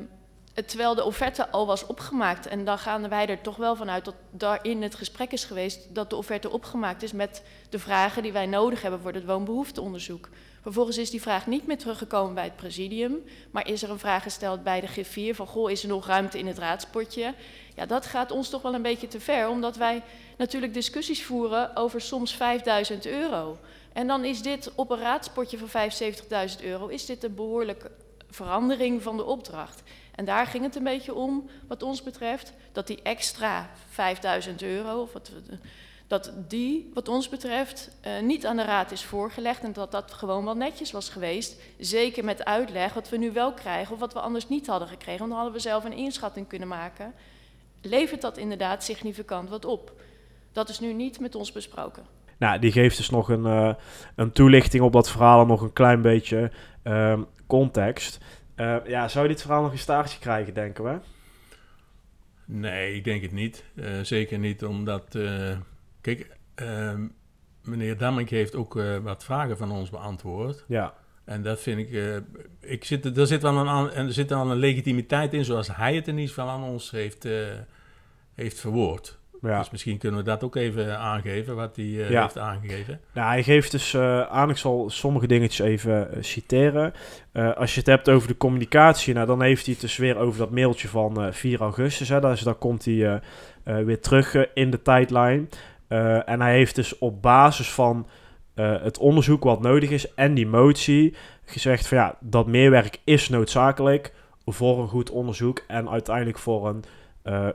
[0.66, 2.46] terwijl de offerte al was opgemaakt.
[2.46, 6.10] En dan gaan wij er toch wel vanuit dat daarin het gesprek is geweest dat
[6.10, 10.28] de offerte opgemaakt is met de vragen die wij nodig hebben voor het woonbehoefteonderzoek.
[10.62, 14.22] Vervolgens is die vraag niet meer teruggekomen bij het presidium, maar is er een vraag
[14.22, 17.34] gesteld bij de G4 van goh, is er nog ruimte in het raadspotje?
[17.74, 20.02] Ja, dat gaat ons toch wel een beetje te ver, omdat wij
[20.38, 23.58] natuurlijk discussies voeren over soms 5000 euro.
[23.98, 25.90] En dan is dit op een raadspotje van
[26.58, 27.90] 75.000 euro, is dit een behoorlijke
[28.30, 29.82] verandering van de opdracht.
[30.14, 35.00] En daar ging het een beetje om, wat ons betreft, dat die extra 5000 euro,
[35.00, 35.10] of
[36.06, 40.12] dat die, wat ons betreft, eh, niet aan de raad is voorgelegd en dat dat
[40.12, 41.56] gewoon wel netjes was geweest.
[41.78, 45.18] Zeker met uitleg wat we nu wel krijgen of wat we anders niet hadden gekregen.
[45.18, 47.14] Want dan hadden we zelf een inschatting kunnen maken.
[47.82, 49.92] Levert dat inderdaad significant wat op?
[50.52, 52.17] Dat is nu niet met ons besproken.
[52.38, 53.74] Nou, die geeft dus nog een, eh,
[54.14, 56.50] een toelichting op dat verhaal en nog een klein beetje
[56.82, 58.20] ehm, context.
[58.54, 60.98] Eh, ja, zou je dit verhaal nog een staartje krijgen, denken we?
[62.44, 63.64] Nee, ik denk het niet.
[63.76, 65.18] Eh, zeker niet omdat...
[66.00, 67.06] kijk, ehm,
[67.64, 70.64] meneer Dammink heeft ook wat vragen van ons beantwoord.
[70.68, 70.94] Ja.
[71.24, 72.22] En dat vind ik...
[72.60, 75.94] ik zit, er, zit wel een, en er zit wel een legitimiteit in, zoals hij
[75.94, 77.28] het in ieder geval aan ons heeft,
[78.34, 79.18] heeft verwoord.
[79.42, 79.58] Ja.
[79.58, 82.22] Dus misschien kunnen we dat ook even aangeven, wat hij eh, Ja.
[82.22, 83.00] heeft aangegeven.
[83.14, 86.92] Nou, hij geeft dus eh, aan, ik zal sommige dingetjes even eh, citeren.
[87.32, 90.16] Eh, als je het hebt over de communicatie, nou, dan heeft hij het dus weer
[90.16, 92.08] over dat mailtje van eh, 4 augustus.
[92.08, 93.14] Hè, dus daar komt hij eh,
[93.78, 95.48] eh, weer terug eh, in de tijdlijn.
[95.88, 98.06] Eh, en hij heeft dus op basis van
[98.54, 103.28] eh, het onderzoek wat nodig is en die motie gezegd van ja, dat meerwerk is
[103.28, 104.12] noodzakelijk
[104.46, 106.90] voor een goed onderzoek en uiteindelijk voor een eh,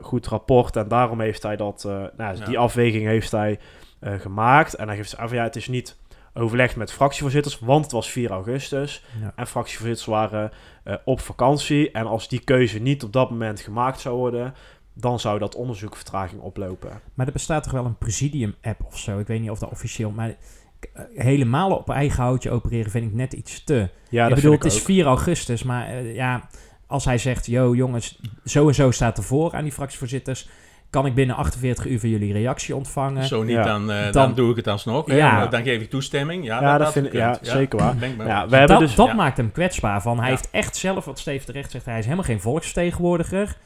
[0.01, 0.75] goed rapport.
[0.75, 2.45] En daarom heeft hij dat, eh, nou, Ja.
[2.45, 3.59] die afweging heeft hij
[3.99, 4.73] eh, gemaakt.
[4.73, 5.97] En hij geeft aan van ja, het is niet
[6.33, 9.03] overlegd met fractievoorzitters, want het was 4 augustus.
[9.21, 9.33] Ja.
[9.35, 10.51] En fractievoorzitters waren
[10.83, 11.91] eh, op vakantie.
[11.91, 14.53] En als die keuze niet op dat moment gemaakt zou worden,
[14.93, 17.01] dan zou dat onderzoek vertraging oplopen.
[17.13, 19.19] Maar er bestaat toch wel een presidium-app of zo?
[19.19, 20.11] Ik weet niet of dat officieel...
[20.11, 20.35] Maar
[20.93, 23.89] eh, helemaal op eigen houtje opereren vind ik net iets te.
[24.09, 24.85] Ja, ik dat bedoel, vind ik het is ook.
[24.85, 26.49] 4 augustus, maar eh, ja...
[26.93, 30.47] Als hij zegt, yo jongens, zo en zo staat ervoor aan die fractievoorzitters...
[30.89, 33.23] kan ik binnen 48 uur van jullie reactie ontvangen.
[33.23, 33.63] Zo niet, Ja.
[33.63, 35.05] dan, eh, dan, Dan- doe ik het alsnog.
[35.05, 35.15] hè.
[35.15, 35.47] Ja.
[35.47, 36.45] Dan geef ik toestemming.
[36.45, 37.95] Ja, Ja, dat, dat vind ik- ja, zeker waar.
[37.99, 39.13] Ja, we hebben dat dus- dat ja.
[39.13, 40.01] maakt hem kwetsbaar.
[40.01, 40.35] Van, hij Ja.
[40.35, 43.57] heeft echt zelf, wat Steve terecht zegt, hij is helemaal geen volksvertegenwoordiger.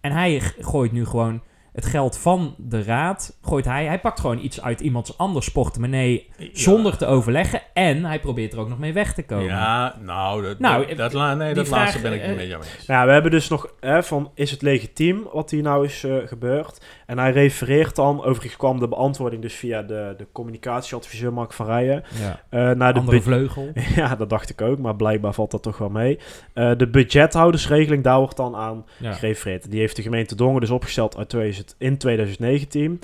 [0.00, 1.42] En hij gooit nu gewoon
[1.76, 6.28] het geld van de raad, gooit hij, hij pakt gewoon iets uit iemands anders portemonnee
[6.36, 6.46] Ja.
[6.52, 7.60] zonder te overleggen.
[7.74, 9.44] En hij probeert er ook nog mee weg te komen.
[9.44, 12.86] Ja, nou, dat, Nou, dat, nee, dat laatste ben ik eh, niet mee eens.
[12.86, 16.16] Nou, we hebben dus nog hè, van, is het legitiem wat hier nou is eh,
[16.24, 16.84] gebeurd?
[17.06, 21.66] En hij refereert dan, overigens kwam de beantwoording dus via de, de communicatieadviseur Mark van
[21.66, 22.40] Rijen, Ja.
[22.48, 23.68] eh, naar de Andere vleugel.
[23.96, 26.18] Ja, dat dacht ik ook, maar blijkbaar valt dat toch wel mee.
[26.52, 29.12] Eh, de budgethoudersregeling, daar wordt dan aan Ja.
[29.12, 29.70] gerefereerd.
[29.70, 33.00] Die heeft de gemeente Dongen dus opgesteld uit 2000, in 2019.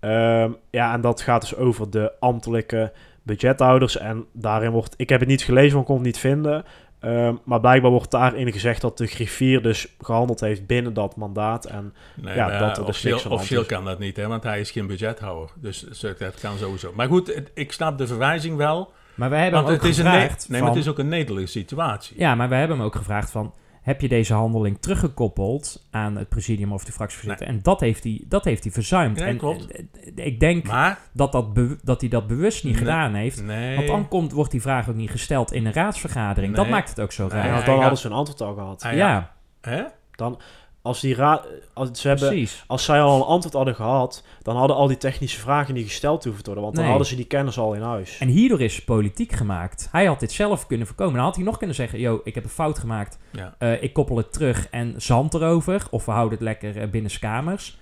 [0.00, 2.92] Ehm, ja, en dat gaat dus over de ambtelijke
[3.22, 3.96] budgethouders.
[3.98, 6.64] En daarin wordt, ik heb het niet gelezen, want ik kon het niet vinden.
[7.00, 11.64] Ehm, maar blijkbaar wordt daarin gezegd dat de griffier dus gehandeld heeft binnen dat mandaat.
[11.64, 14.60] En Nee, ja, maar dat er dus officieel, officieel kan dat niet, hè, want hij
[14.60, 15.48] is geen budgethouder.
[15.54, 16.92] Dus zo- dat kan sowieso.
[16.94, 18.92] Maar goed, het- ik snap de verwijzing wel.
[19.14, 20.88] Maar wij hebben Want hem ook het is, een, ne- gevraagd nee, maar het is
[20.88, 22.18] ook een nederige situatie.
[22.18, 23.52] Ja, maar we hebben hem ook gevraagd van...
[23.82, 27.46] Heb je deze handeling teruggekoppeld aan het presidium of de fractievoorzitter?
[27.46, 29.18] En dat heeft hij, dat heeft hij verzuimd.
[29.18, 29.70] Nee, en klopt.
[29.70, 29.84] eh,
[30.16, 31.46] eh, ik denk Maar, dat, dat,
[31.82, 33.42] dat hij dat bewust niet Nee, gedaan heeft.
[33.42, 33.76] nee.
[33.76, 36.54] Want dan komt, wordt die vraag ook niet gesteld in een raadsvergadering.
[36.54, 37.46] Dat maakt het ook zo raar.
[37.46, 38.82] Ja, dan hadden ze een antwoord al gehad.
[38.82, 39.82] hij- ja, hè?
[40.10, 40.40] Dan,
[40.82, 42.64] als, die raad, als, ze hebben, precies.
[42.66, 46.24] als zij al een antwoord hadden gehad, dan hadden al die technische vragen niet gesteld
[46.24, 46.64] hoeven te worden.
[46.64, 46.92] Want dan Nee.
[46.94, 48.18] hadden ze die kennis al in huis.
[48.18, 49.88] En hierdoor is politiek gemaakt.
[49.92, 51.14] Hij had dit zelf kunnen voorkomen.
[51.14, 51.98] Dan had hij nog kunnen zeggen...
[52.00, 53.18] Yo, ik heb een fout gemaakt.
[53.32, 53.54] Ja.
[53.58, 55.86] Eh, ik koppel het terug en zand erover.
[55.90, 57.78] Of we houden het lekker eh, binnen kamers.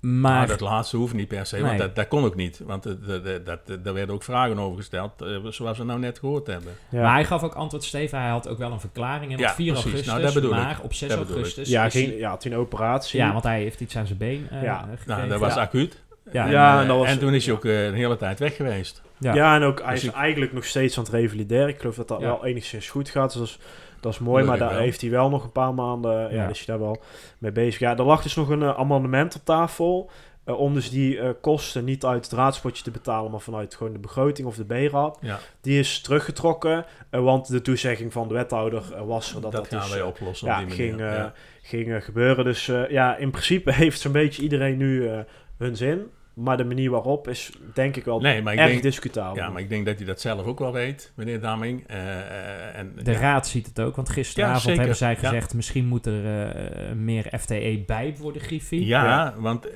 [0.00, 1.78] Maar Maar dat laatste hoeft niet per se, want Nee.
[1.78, 2.60] dat, dat kon ook niet.
[2.64, 5.98] Want de- de- dat, de- daar werden ook vragen over gesteld, eh, zoals we nou
[5.98, 6.72] net gehoord hebben.
[6.88, 7.02] Ja.
[7.02, 8.20] Maar hij gaf ook antwoord, Steven.
[8.20, 9.32] Hij had ook wel een verklaring.
[9.32, 9.84] En Ja, op 4 precies.
[9.84, 10.56] augustus, Nou, dat bedoel ik.
[10.56, 11.42] maar op 6 Dat bedoel ik.
[11.42, 11.68] augustus...
[11.68, 13.20] ja, ging, hij- ja, toen een operatie.
[13.20, 14.78] ja, want hij heeft iets aan zijn been eh Ja.
[14.78, 15.02] gekregen.
[15.06, 15.60] Nou, dat was Ja.
[15.60, 16.02] acuut.
[16.32, 16.44] Ja.
[16.44, 17.58] en, Ja, eh, en dat was- en toen is hij ja.
[17.58, 19.02] ook een hele tijd weg geweest.
[19.18, 19.34] Ja.
[19.34, 21.68] Ja, en ook hij Dus is ik- eigenlijk nog steeds aan het revalideren.
[21.68, 22.26] Ik geloof dat dat Ja.
[22.26, 23.32] wel enigszins goed gaat.
[23.38, 23.58] Dus
[24.00, 24.78] Dat is mooi, maar daar wel.
[24.78, 27.02] heeft hij wel nog een paar maanden, ja, is hij daar wel
[27.38, 27.80] mee bezig.
[27.80, 30.10] Ja, er lag dus nog een eh, amendement op tafel,
[30.44, 33.92] eh, om dus die eh, kosten niet uit het raadspotje te betalen, maar vanuit gewoon
[33.92, 35.18] de begroting of de B-raad.
[35.20, 39.72] Ja, Die is teruggetrokken, want de toezegging van de wethouder was er dat dat, dat,
[39.72, 40.96] gaan dus, wij oplossen ja, op die manier.
[40.98, 41.32] ging, ja.
[41.62, 42.44] ging gebeuren.
[42.44, 45.10] Dus ja, in principe heeft zo'n beetje iedereen nu
[45.56, 46.10] hun zin.
[46.36, 49.36] Maar de manier waarop is denk ik wel Nee, maar ik erg denk- discutabel.
[49.42, 51.86] Ja, maar ik denk dat hij dat zelf ook wel weet, meneer Daming.
[51.86, 53.18] Eh, eh, en, De ja.
[53.18, 55.16] raad ziet het ook, want gisteravond Ja, hebben zij Ja.
[55.18, 55.54] gezegd...
[55.54, 58.86] misschien moet er eh, meer FTE bij voor de Griffie.
[58.86, 59.66] Ja, want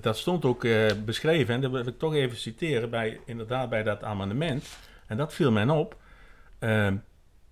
[0.00, 3.82] dat stond ook eh, beschreven, en dat wil ik toch even citeren, bij, inderdaad bij
[3.82, 4.76] dat amendement.
[5.06, 5.96] En dat viel men op.
[6.58, 6.96] Ehm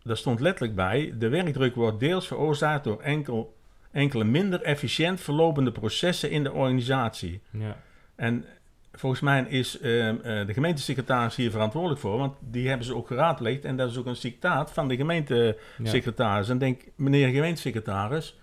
[0.02, 3.56] daar stond letterlijk bij, de werkdruk wordt deels veroorzaakt door enkel,
[3.92, 7.40] enkele minder efficiënt verlopende processen in de organisatie.
[7.50, 7.76] Ja.
[8.18, 8.44] En
[8.92, 9.82] volgens mij is eh,
[10.20, 13.64] de gemeentesecretaris hier verantwoordelijk voor, want die hebben ze ook geraadpleegd.
[13.64, 16.48] En dat is ook een citaat van de gemeentesecretaris.
[16.48, 18.38] En denk, meneer gemeentesecretaris,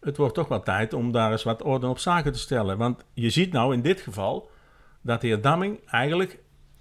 [0.00, 2.78] het wordt toch wel tijd om daar eens wat orde op zaken te stellen.
[2.78, 4.50] Want je ziet nou in dit geval
[5.00, 6.38] dat de heer Damming eigenlijk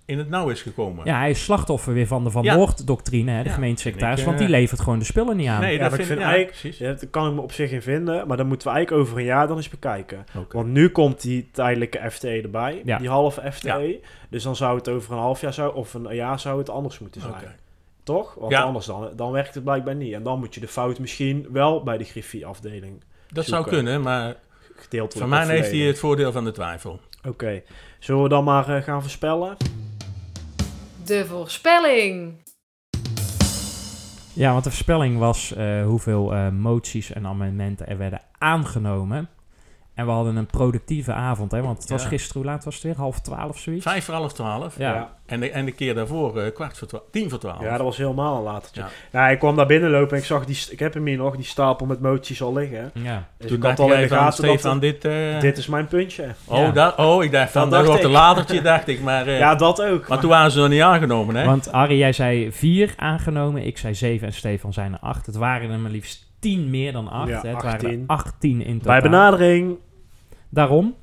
[0.10, 1.06] in het nauw is gekomen.
[1.06, 2.56] Ja, hij is slachtoffer weer van de Van Ja.
[2.56, 4.20] Noord-doctrine, hè, de Ja, gemeentesecretaris.
[4.20, 5.62] ik, want die eh, levert gewoon de spullen niet aan.
[5.62, 6.78] Nee, Ja, dat ik vind ja, eigenlijk, precies.
[6.78, 9.18] ja, daar kan ik me op zich in vinden, maar dan moeten we eigenlijk over
[9.20, 10.26] een jaar dan eens bekijken.
[10.38, 10.56] Oké.
[10.58, 12.98] Want nu komt die tijdelijke FTE erbij, Ja.
[12.98, 14.00] die halve FTE.
[14.30, 17.00] Dus dan zou het over een half jaar zou, of een jaar zou het anders
[17.00, 17.34] moeten zijn.
[17.34, 17.56] Oké.
[18.04, 18.36] Toch?
[18.40, 18.62] Want Ja.
[18.62, 20.14] anders dan, dan werkt het blijkbaar niet.
[20.14, 24.36] En dan moet je de fout misschien wel bij de Griffie-afdeling Dat zou kunnen, maar
[24.76, 25.28] gedeeltelijk.
[25.30, 27.00] voor mij heeft hij het voordeel van de twijfel.
[27.28, 27.62] Oké,
[28.00, 29.58] zullen we dan maar eh, gaan voorspellen?
[31.10, 32.34] De voorspelling.
[34.34, 39.30] Ja, want de voorspelling was eh, hoeveel eh, moties en amendementen er werden aangenomen.
[40.00, 42.08] En we hadden een productieve avond, hè, want het was Ja.
[42.08, 42.96] gisteren, hoe laat was het weer?
[42.98, 43.84] Half twaalf, zoiets?
[43.86, 44.78] Vijf voor half twaalf.
[44.78, 45.14] Ja.
[45.26, 47.04] En, de, en de keer daarvoor eh, kwart voor twaalf.
[47.12, 47.62] Tien voor twaalf.
[47.62, 48.82] Ja, dat was helemaal een latertje.
[48.82, 48.88] Ja.
[49.12, 49.30] Ja.
[49.30, 51.86] ik kwam daar binnenlopen en ik zag die, ik heb hem hier nog, die stapel
[51.86, 52.92] met moties al liggen.
[52.94, 53.28] Ja.
[53.38, 55.06] Dus Toen ik dacht had al in de van, gaten dat Stefan, dit...
[55.06, 56.28] eh, dit is mijn puntje.
[56.46, 56.72] Oh, Ja.
[56.72, 58.16] dat, oh, ik dacht van, Dat wordt een ik.
[58.16, 59.02] latertje, dacht ik.
[59.02, 60.08] Maar, eh, Ja, dat ook.
[60.08, 61.46] maar toen waren ze nog niet aangenomen, hè?
[61.46, 65.26] Want Arie, jij zei vier aangenomen, ik zei zeven en Stefan zijn er acht.
[65.26, 67.30] Het waren er maar liefst tien meer dan acht.
[67.30, 67.48] Ja, hè.
[67.50, 67.90] Het waren 18.
[68.00, 69.00] er 18 in totaal.
[69.02, 69.78] Bij benadering
[70.50, 70.96] Daarom.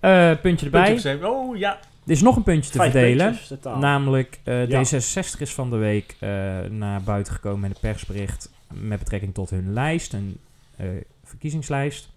[0.00, 0.90] Eh, puntje erbij.
[0.92, 3.26] Puntje oh ja, Er is nog een puntje te vijf verdelen.
[3.26, 3.58] puntjes.
[3.80, 4.84] Namelijk, eh, Ja.
[4.84, 6.30] D66 is van de week eh,
[6.70, 10.38] naar buiten gekomen met een persbericht met betrekking tot hun lijst, een
[10.76, 10.86] eh,
[11.24, 12.08] verkiezingslijst.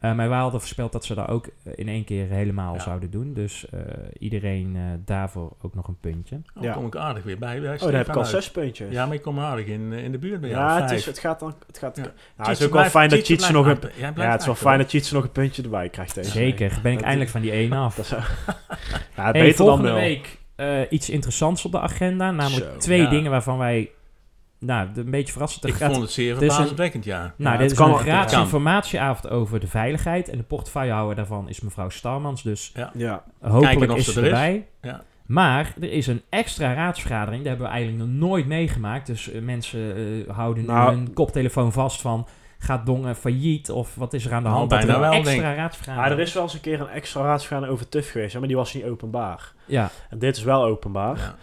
[0.00, 2.80] Eh, maar wij hadden voorspeld dat ze dat ook eh, in één keer helemaal Ja.
[2.80, 3.34] zouden doen.
[3.34, 3.80] Dus eh,
[4.18, 6.40] iedereen eh, daarvoor ook nog een puntje.
[6.56, 6.72] oh, Ja.
[6.72, 7.60] kom ik aardig weer bij.
[7.60, 8.30] bij oh, dan heb ik al uit.
[8.30, 8.92] zes puntjes.
[8.92, 10.62] Ja, maar ik kom aardig in, in de buurt bij jou.
[10.62, 11.54] Ja, het, is, het gaat dan.
[11.66, 12.02] Het, gaat, Ja.
[12.02, 13.78] nou, het is ook wel fijn dat Tjitse nog een.
[13.96, 16.14] Ja, het is wel fijn dat Tjitse nog een puntje erbij krijgt.
[16.14, 16.82] Deze Zeker, week.
[16.82, 17.94] ben ik Dat- eindelijk van die één af.
[17.96, 18.10] Dat is,
[19.16, 19.98] ja, Hey, beter dan volgende nul.
[19.98, 22.30] week eh, iets interessants op de agenda.
[22.30, 23.10] Namelijk Zo, twee ja.
[23.10, 23.90] dingen waarvan wij
[24.60, 25.64] nou, een beetje verrassend...
[25.66, 27.18] Ik gaat- vond het zeer er is een- verbazingwekkend, ja.
[27.18, 28.42] Nou, Ja, dit het is kan een gratis kan.
[28.42, 30.28] informatieavond over de veiligheid.
[30.28, 32.42] En de portefeuillehouder daarvan is mevrouw Starmans.
[32.42, 33.24] Dus ja.
[33.40, 34.32] hopelijk is ze er is.
[34.32, 34.66] erbij.
[34.82, 35.02] Ja.
[35.26, 37.40] Maar er is een extra raadsvergadering.
[37.40, 39.06] Die hebben we eigenlijk nog nooit meegemaakt.
[39.06, 40.94] Dus eh, mensen eh, houden nu Nou.
[40.94, 42.26] hun koptelefoon vast van...
[42.62, 43.70] Gaat Dongen failliet?
[43.70, 44.70] Of wat is er aan de Nou, hand?
[44.70, 46.88] dat er bijna een wel, extra raadsvergadering Ah, er is wel eens een keer een
[46.88, 49.52] extra raadsvergadering over TUF geweest, maar die was niet openbaar.
[49.66, 51.16] Ja, En dit is wel openbaar.
[51.16, 51.34] Ja.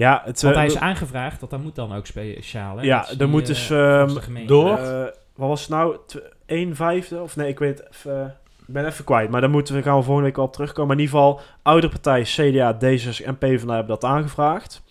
[0.00, 1.40] Ja, het, want eh, hij is aangevraagd.
[1.40, 2.76] Dat, dat moet dan ook speciaal.
[2.76, 2.82] Hè?
[2.84, 4.76] Ja, er niet, moet eh, dus, volgens ehm, door?
[4.76, 5.02] eh,
[5.34, 5.96] wat was het nou?
[6.06, 7.20] Tw- 1 vijfde?
[7.20, 8.36] Of nee, ik weet even,
[8.66, 9.30] ik ben even kwijt.
[9.30, 10.86] Maar daar moeten we, gaan we volgende week wel op terugkomen.
[10.86, 14.82] Maar in ieder geval, oudere partijen, CDA, D66 en PvdA hebben dat aangevraagd.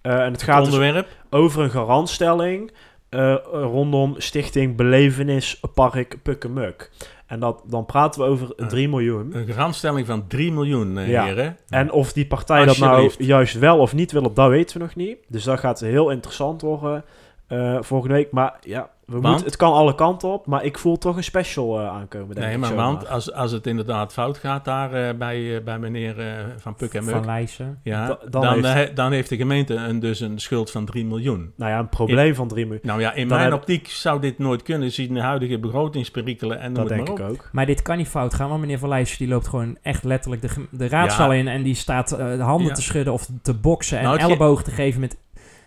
[0.00, 1.08] Eh, en het gaat dus onderwerp.
[1.30, 2.72] over een garantstelling
[3.08, 6.90] eh, rondom Stichting Belevenis Park Pukkemuk.
[7.32, 9.36] En dat, dan praten we over Eh, 3 miljoen.
[9.36, 11.24] Een garantstelling van 3 miljoen, eh, Ja.
[11.24, 11.56] heren.
[11.68, 14.94] En of die partijen dat nou juist wel of niet willen, dat weten we nog
[14.94, 15.16] niet.
[15.28, 17.04] Dus dat gaat heel interessant worden
[17.46, 18.30] eh, volgende week.
[18.32, 19.34] Maar ja, we Want?
[19.34, 20.46] moeten, het kan alle kanten op.
[20.46, 23.66] Maar ik voel toch een special eh, aankomen, denk Nee, maar want als, als het
[23.66, 27.24] inderdaad fout gaat daar eh, bij, eh, bij meneer eh, Van Puk en Van Muk,
[27.24, 27.80] Lijssen.
[27.82, 31.04] ja, Da- dan, dan heeft, dan heeft de gemeente een, dus een schuld van 3
[31.04, 31.52] miljoen.
[31.56, 32.86] Nou ja, een probleem van 3 miljoen.
[32.86, 36.60] Nou ja, in Dan mijn heb- optiek zou dit nooit kunnen, zien de huidige begrotingsperikelen
[36.60, 37.48] en noem Dat denk maar ik ook.
[37.52, 40.42] Maar dit kan niet fout gaan, want meneer Van Lijssen die loopt gewoon echt letterlijk
[40.42, 41.38] de, de raadzaal Ja.
[41.38, 42.74] in en die staat de handen Ja.
[42.74, 45.16] te schudden of te boksen en Nou, ge- ellebogen te geven met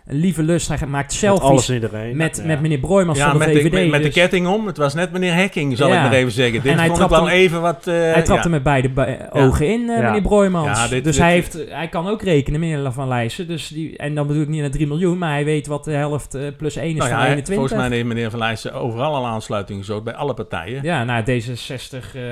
[0.06, 0.68] een lieve lust.
[0.68, 2.16] Hij maakt Met selfies alles en iedereen.
[2.16, 2.44] met, Ja.
[2.46, 3.72] met meneer Broijmans Ja, van de met de, VVD.
[3.72, 4.66] met, met de dus ketting om.
[4.66, 5.94] Het was net meneer Hekking, zal Ja.
[5.94, 6.62] ik maar even zeggen.
[6.62, 7.86] Dit En hij vond ik trapte wel hem- even wat...
[7.86, 8.54] eh, hij trapte ja.
[8.54, 10.02] met beide ogen in, eh, Ja.
[10.02, 10.78] meneer Broijmans.
[10.78, 13.46] Ja, dit- dus dit- hij, heeft, hij kan ook rekenen, meneer Van Lijssen.
[13.46, 15.92] Dus die, en dan bedoel ik niet naar 3 miljoen, maar hij weet wat de
[15.92, 17.54] helft eh, plus 1 is Nou van ja, 21.
[17.54, 20.82] volgens mij heeft meneer Van Lijssen overal al aansluiting gezocht bij alle partijen.
[20.82, 22.14] Ja, nou D66...
[22.14, 22.22] eh,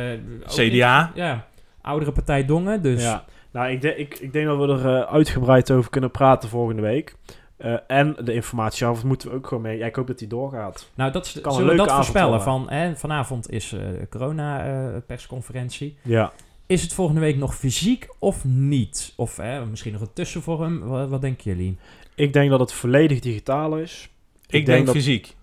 [0.42, 1.10] ook CDA.
[1.14, 1.46] Ja,
[1.82, 3.02] oudere partij Dongen, dus...
[3.02, 3.24] Ja.
[3.52, 7.14] Nou, ik, denk ik, ik denk dat we er uitgebreid over kunnen praten volgende week.
[7.56, 9.78] Eh, en de informatieavond moeten we ook gewoon mee.
[9.78, 10.90] Ja, ik hoop dat die doorgaat.
[10.94, 12.42] Nou, dat is, Kan een zullen we leuke dat voorspellen?
[12.42, 13.80] Van, hè, vanavond is eh
[14.10, 15.98] corona-persconferentie.
[16.02, 16.32] Ja.
[16.66, 19.12] is het volgende week nog fysiek of niet?
[19.16, 20.80] Of hè, misschien nog een tussenvorm?
[20.80, 21.78] Wat, wat denken jullie?
[22.14, 24.08] Ik denk dat het volledig digitaal is.
[24.46, 25.34] Ik, denk, dat- fysiek.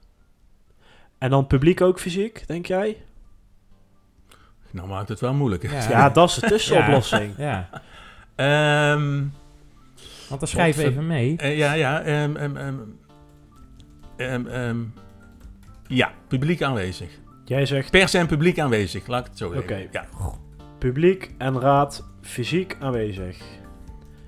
[1.17, 2.97] En dan publiek ook fysiek, denk jij?
[4.71, 5.71] Nou maakt het wel moeilijk.
[5.71, 5.89] Ja.
[5.89, 7.33] Ja, dat is de tussenoplossing.
[7.37, 7.69] Ja,
[8.35, 9.23] Ehm,
[10.31, 11.37] want dan schrijf Godver- even mee.
[11.37, 12.01] eh, ja, ja.
[12.01, 12.75] ehm, ehm, ehm,
[14.17, 14.79] ehm, ehm,
[15.87, 17.19] ja, publiek aanwezig.
[17.45, 19.63] Jij zegt Pers en publiek aanwezig, laat ik het zo zeggen.
[19.75, 19.87] Oké.
[19.91, 20.05] Ja.
[20.77, 23.37] publiek en raad fysiek aanwezig.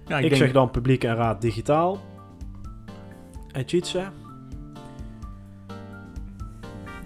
[0.06, 2.02] Ja, ik denk- zeg dan publiek en raad digitaal.
[3.52, 4.04] En Tjitse?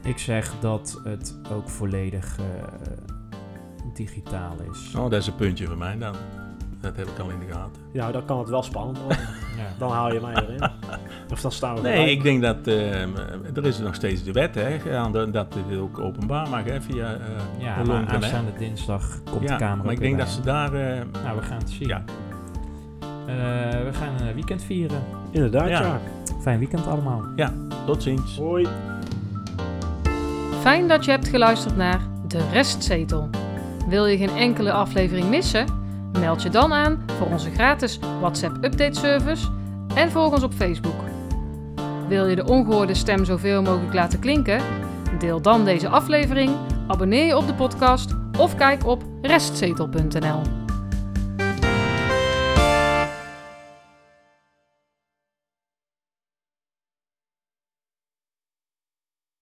[0.04, 2.46] Ik zeg dat het ook volledig eh,
[3.94, 4.96] digitaal is.
[4.96, 6.16] Oh, dat is een puntje voor mij dan.
[6.82, 7.82] Dat heb ik al in de gaten.
[7.92, 9.18] Ja, dan kan het wel spannend worden.
[9.58, 9.64] Ja.
[9.80, 10.70] Dan haal je mij erin.
[11.32, 13.10] Of dan staan we Nee, ik denk dat ehm,
[13.56, 14.78] er is nog steeds de wet, hè,
[15.32, 17.20] dat dit ook openbaar mag, hè, via eh
[17.58, 20.26] Ja, de maar aanstaande dinsdag komt Ja, de Kamer maar ik denk bij.
[20.26, 20.74] dat ze daar...
[20.74, 21.88] eh, Nou, we gaan het zien.
[21.88, 22.04] Ja.
[23.28, 23.36] Eh,
[23.84, 25.00] we gaan een weekend vieren.
[25.32, 25.82] Inderdaad, Ja.
[25.82, 26.00] ja.
[26.42, 27.22] Fijn weekend allemaal.
[27.86, 28.38] tot ziens.
[28.38, 28.68] Hoi.
[30.62, 33.30] Fijn dat je hebt geluisterd naar De Restzetel.
[33.90, 35.66] Wil je geen enkele aflevering missen?
[36.20, 39.48] Meld je dan aan voor onze gratis WhatsApp update service
[39.96, 41.00] en volg ons op Facebook.
[42.08, 44.62] Wil je de ongehoorde stem zoveel mogelijk laten klinken?
[45.20, 46.56] Deel dan deze aflevering,
[46.88, 50.67] abonneer je op de podcast of kijk op restzetel.nl.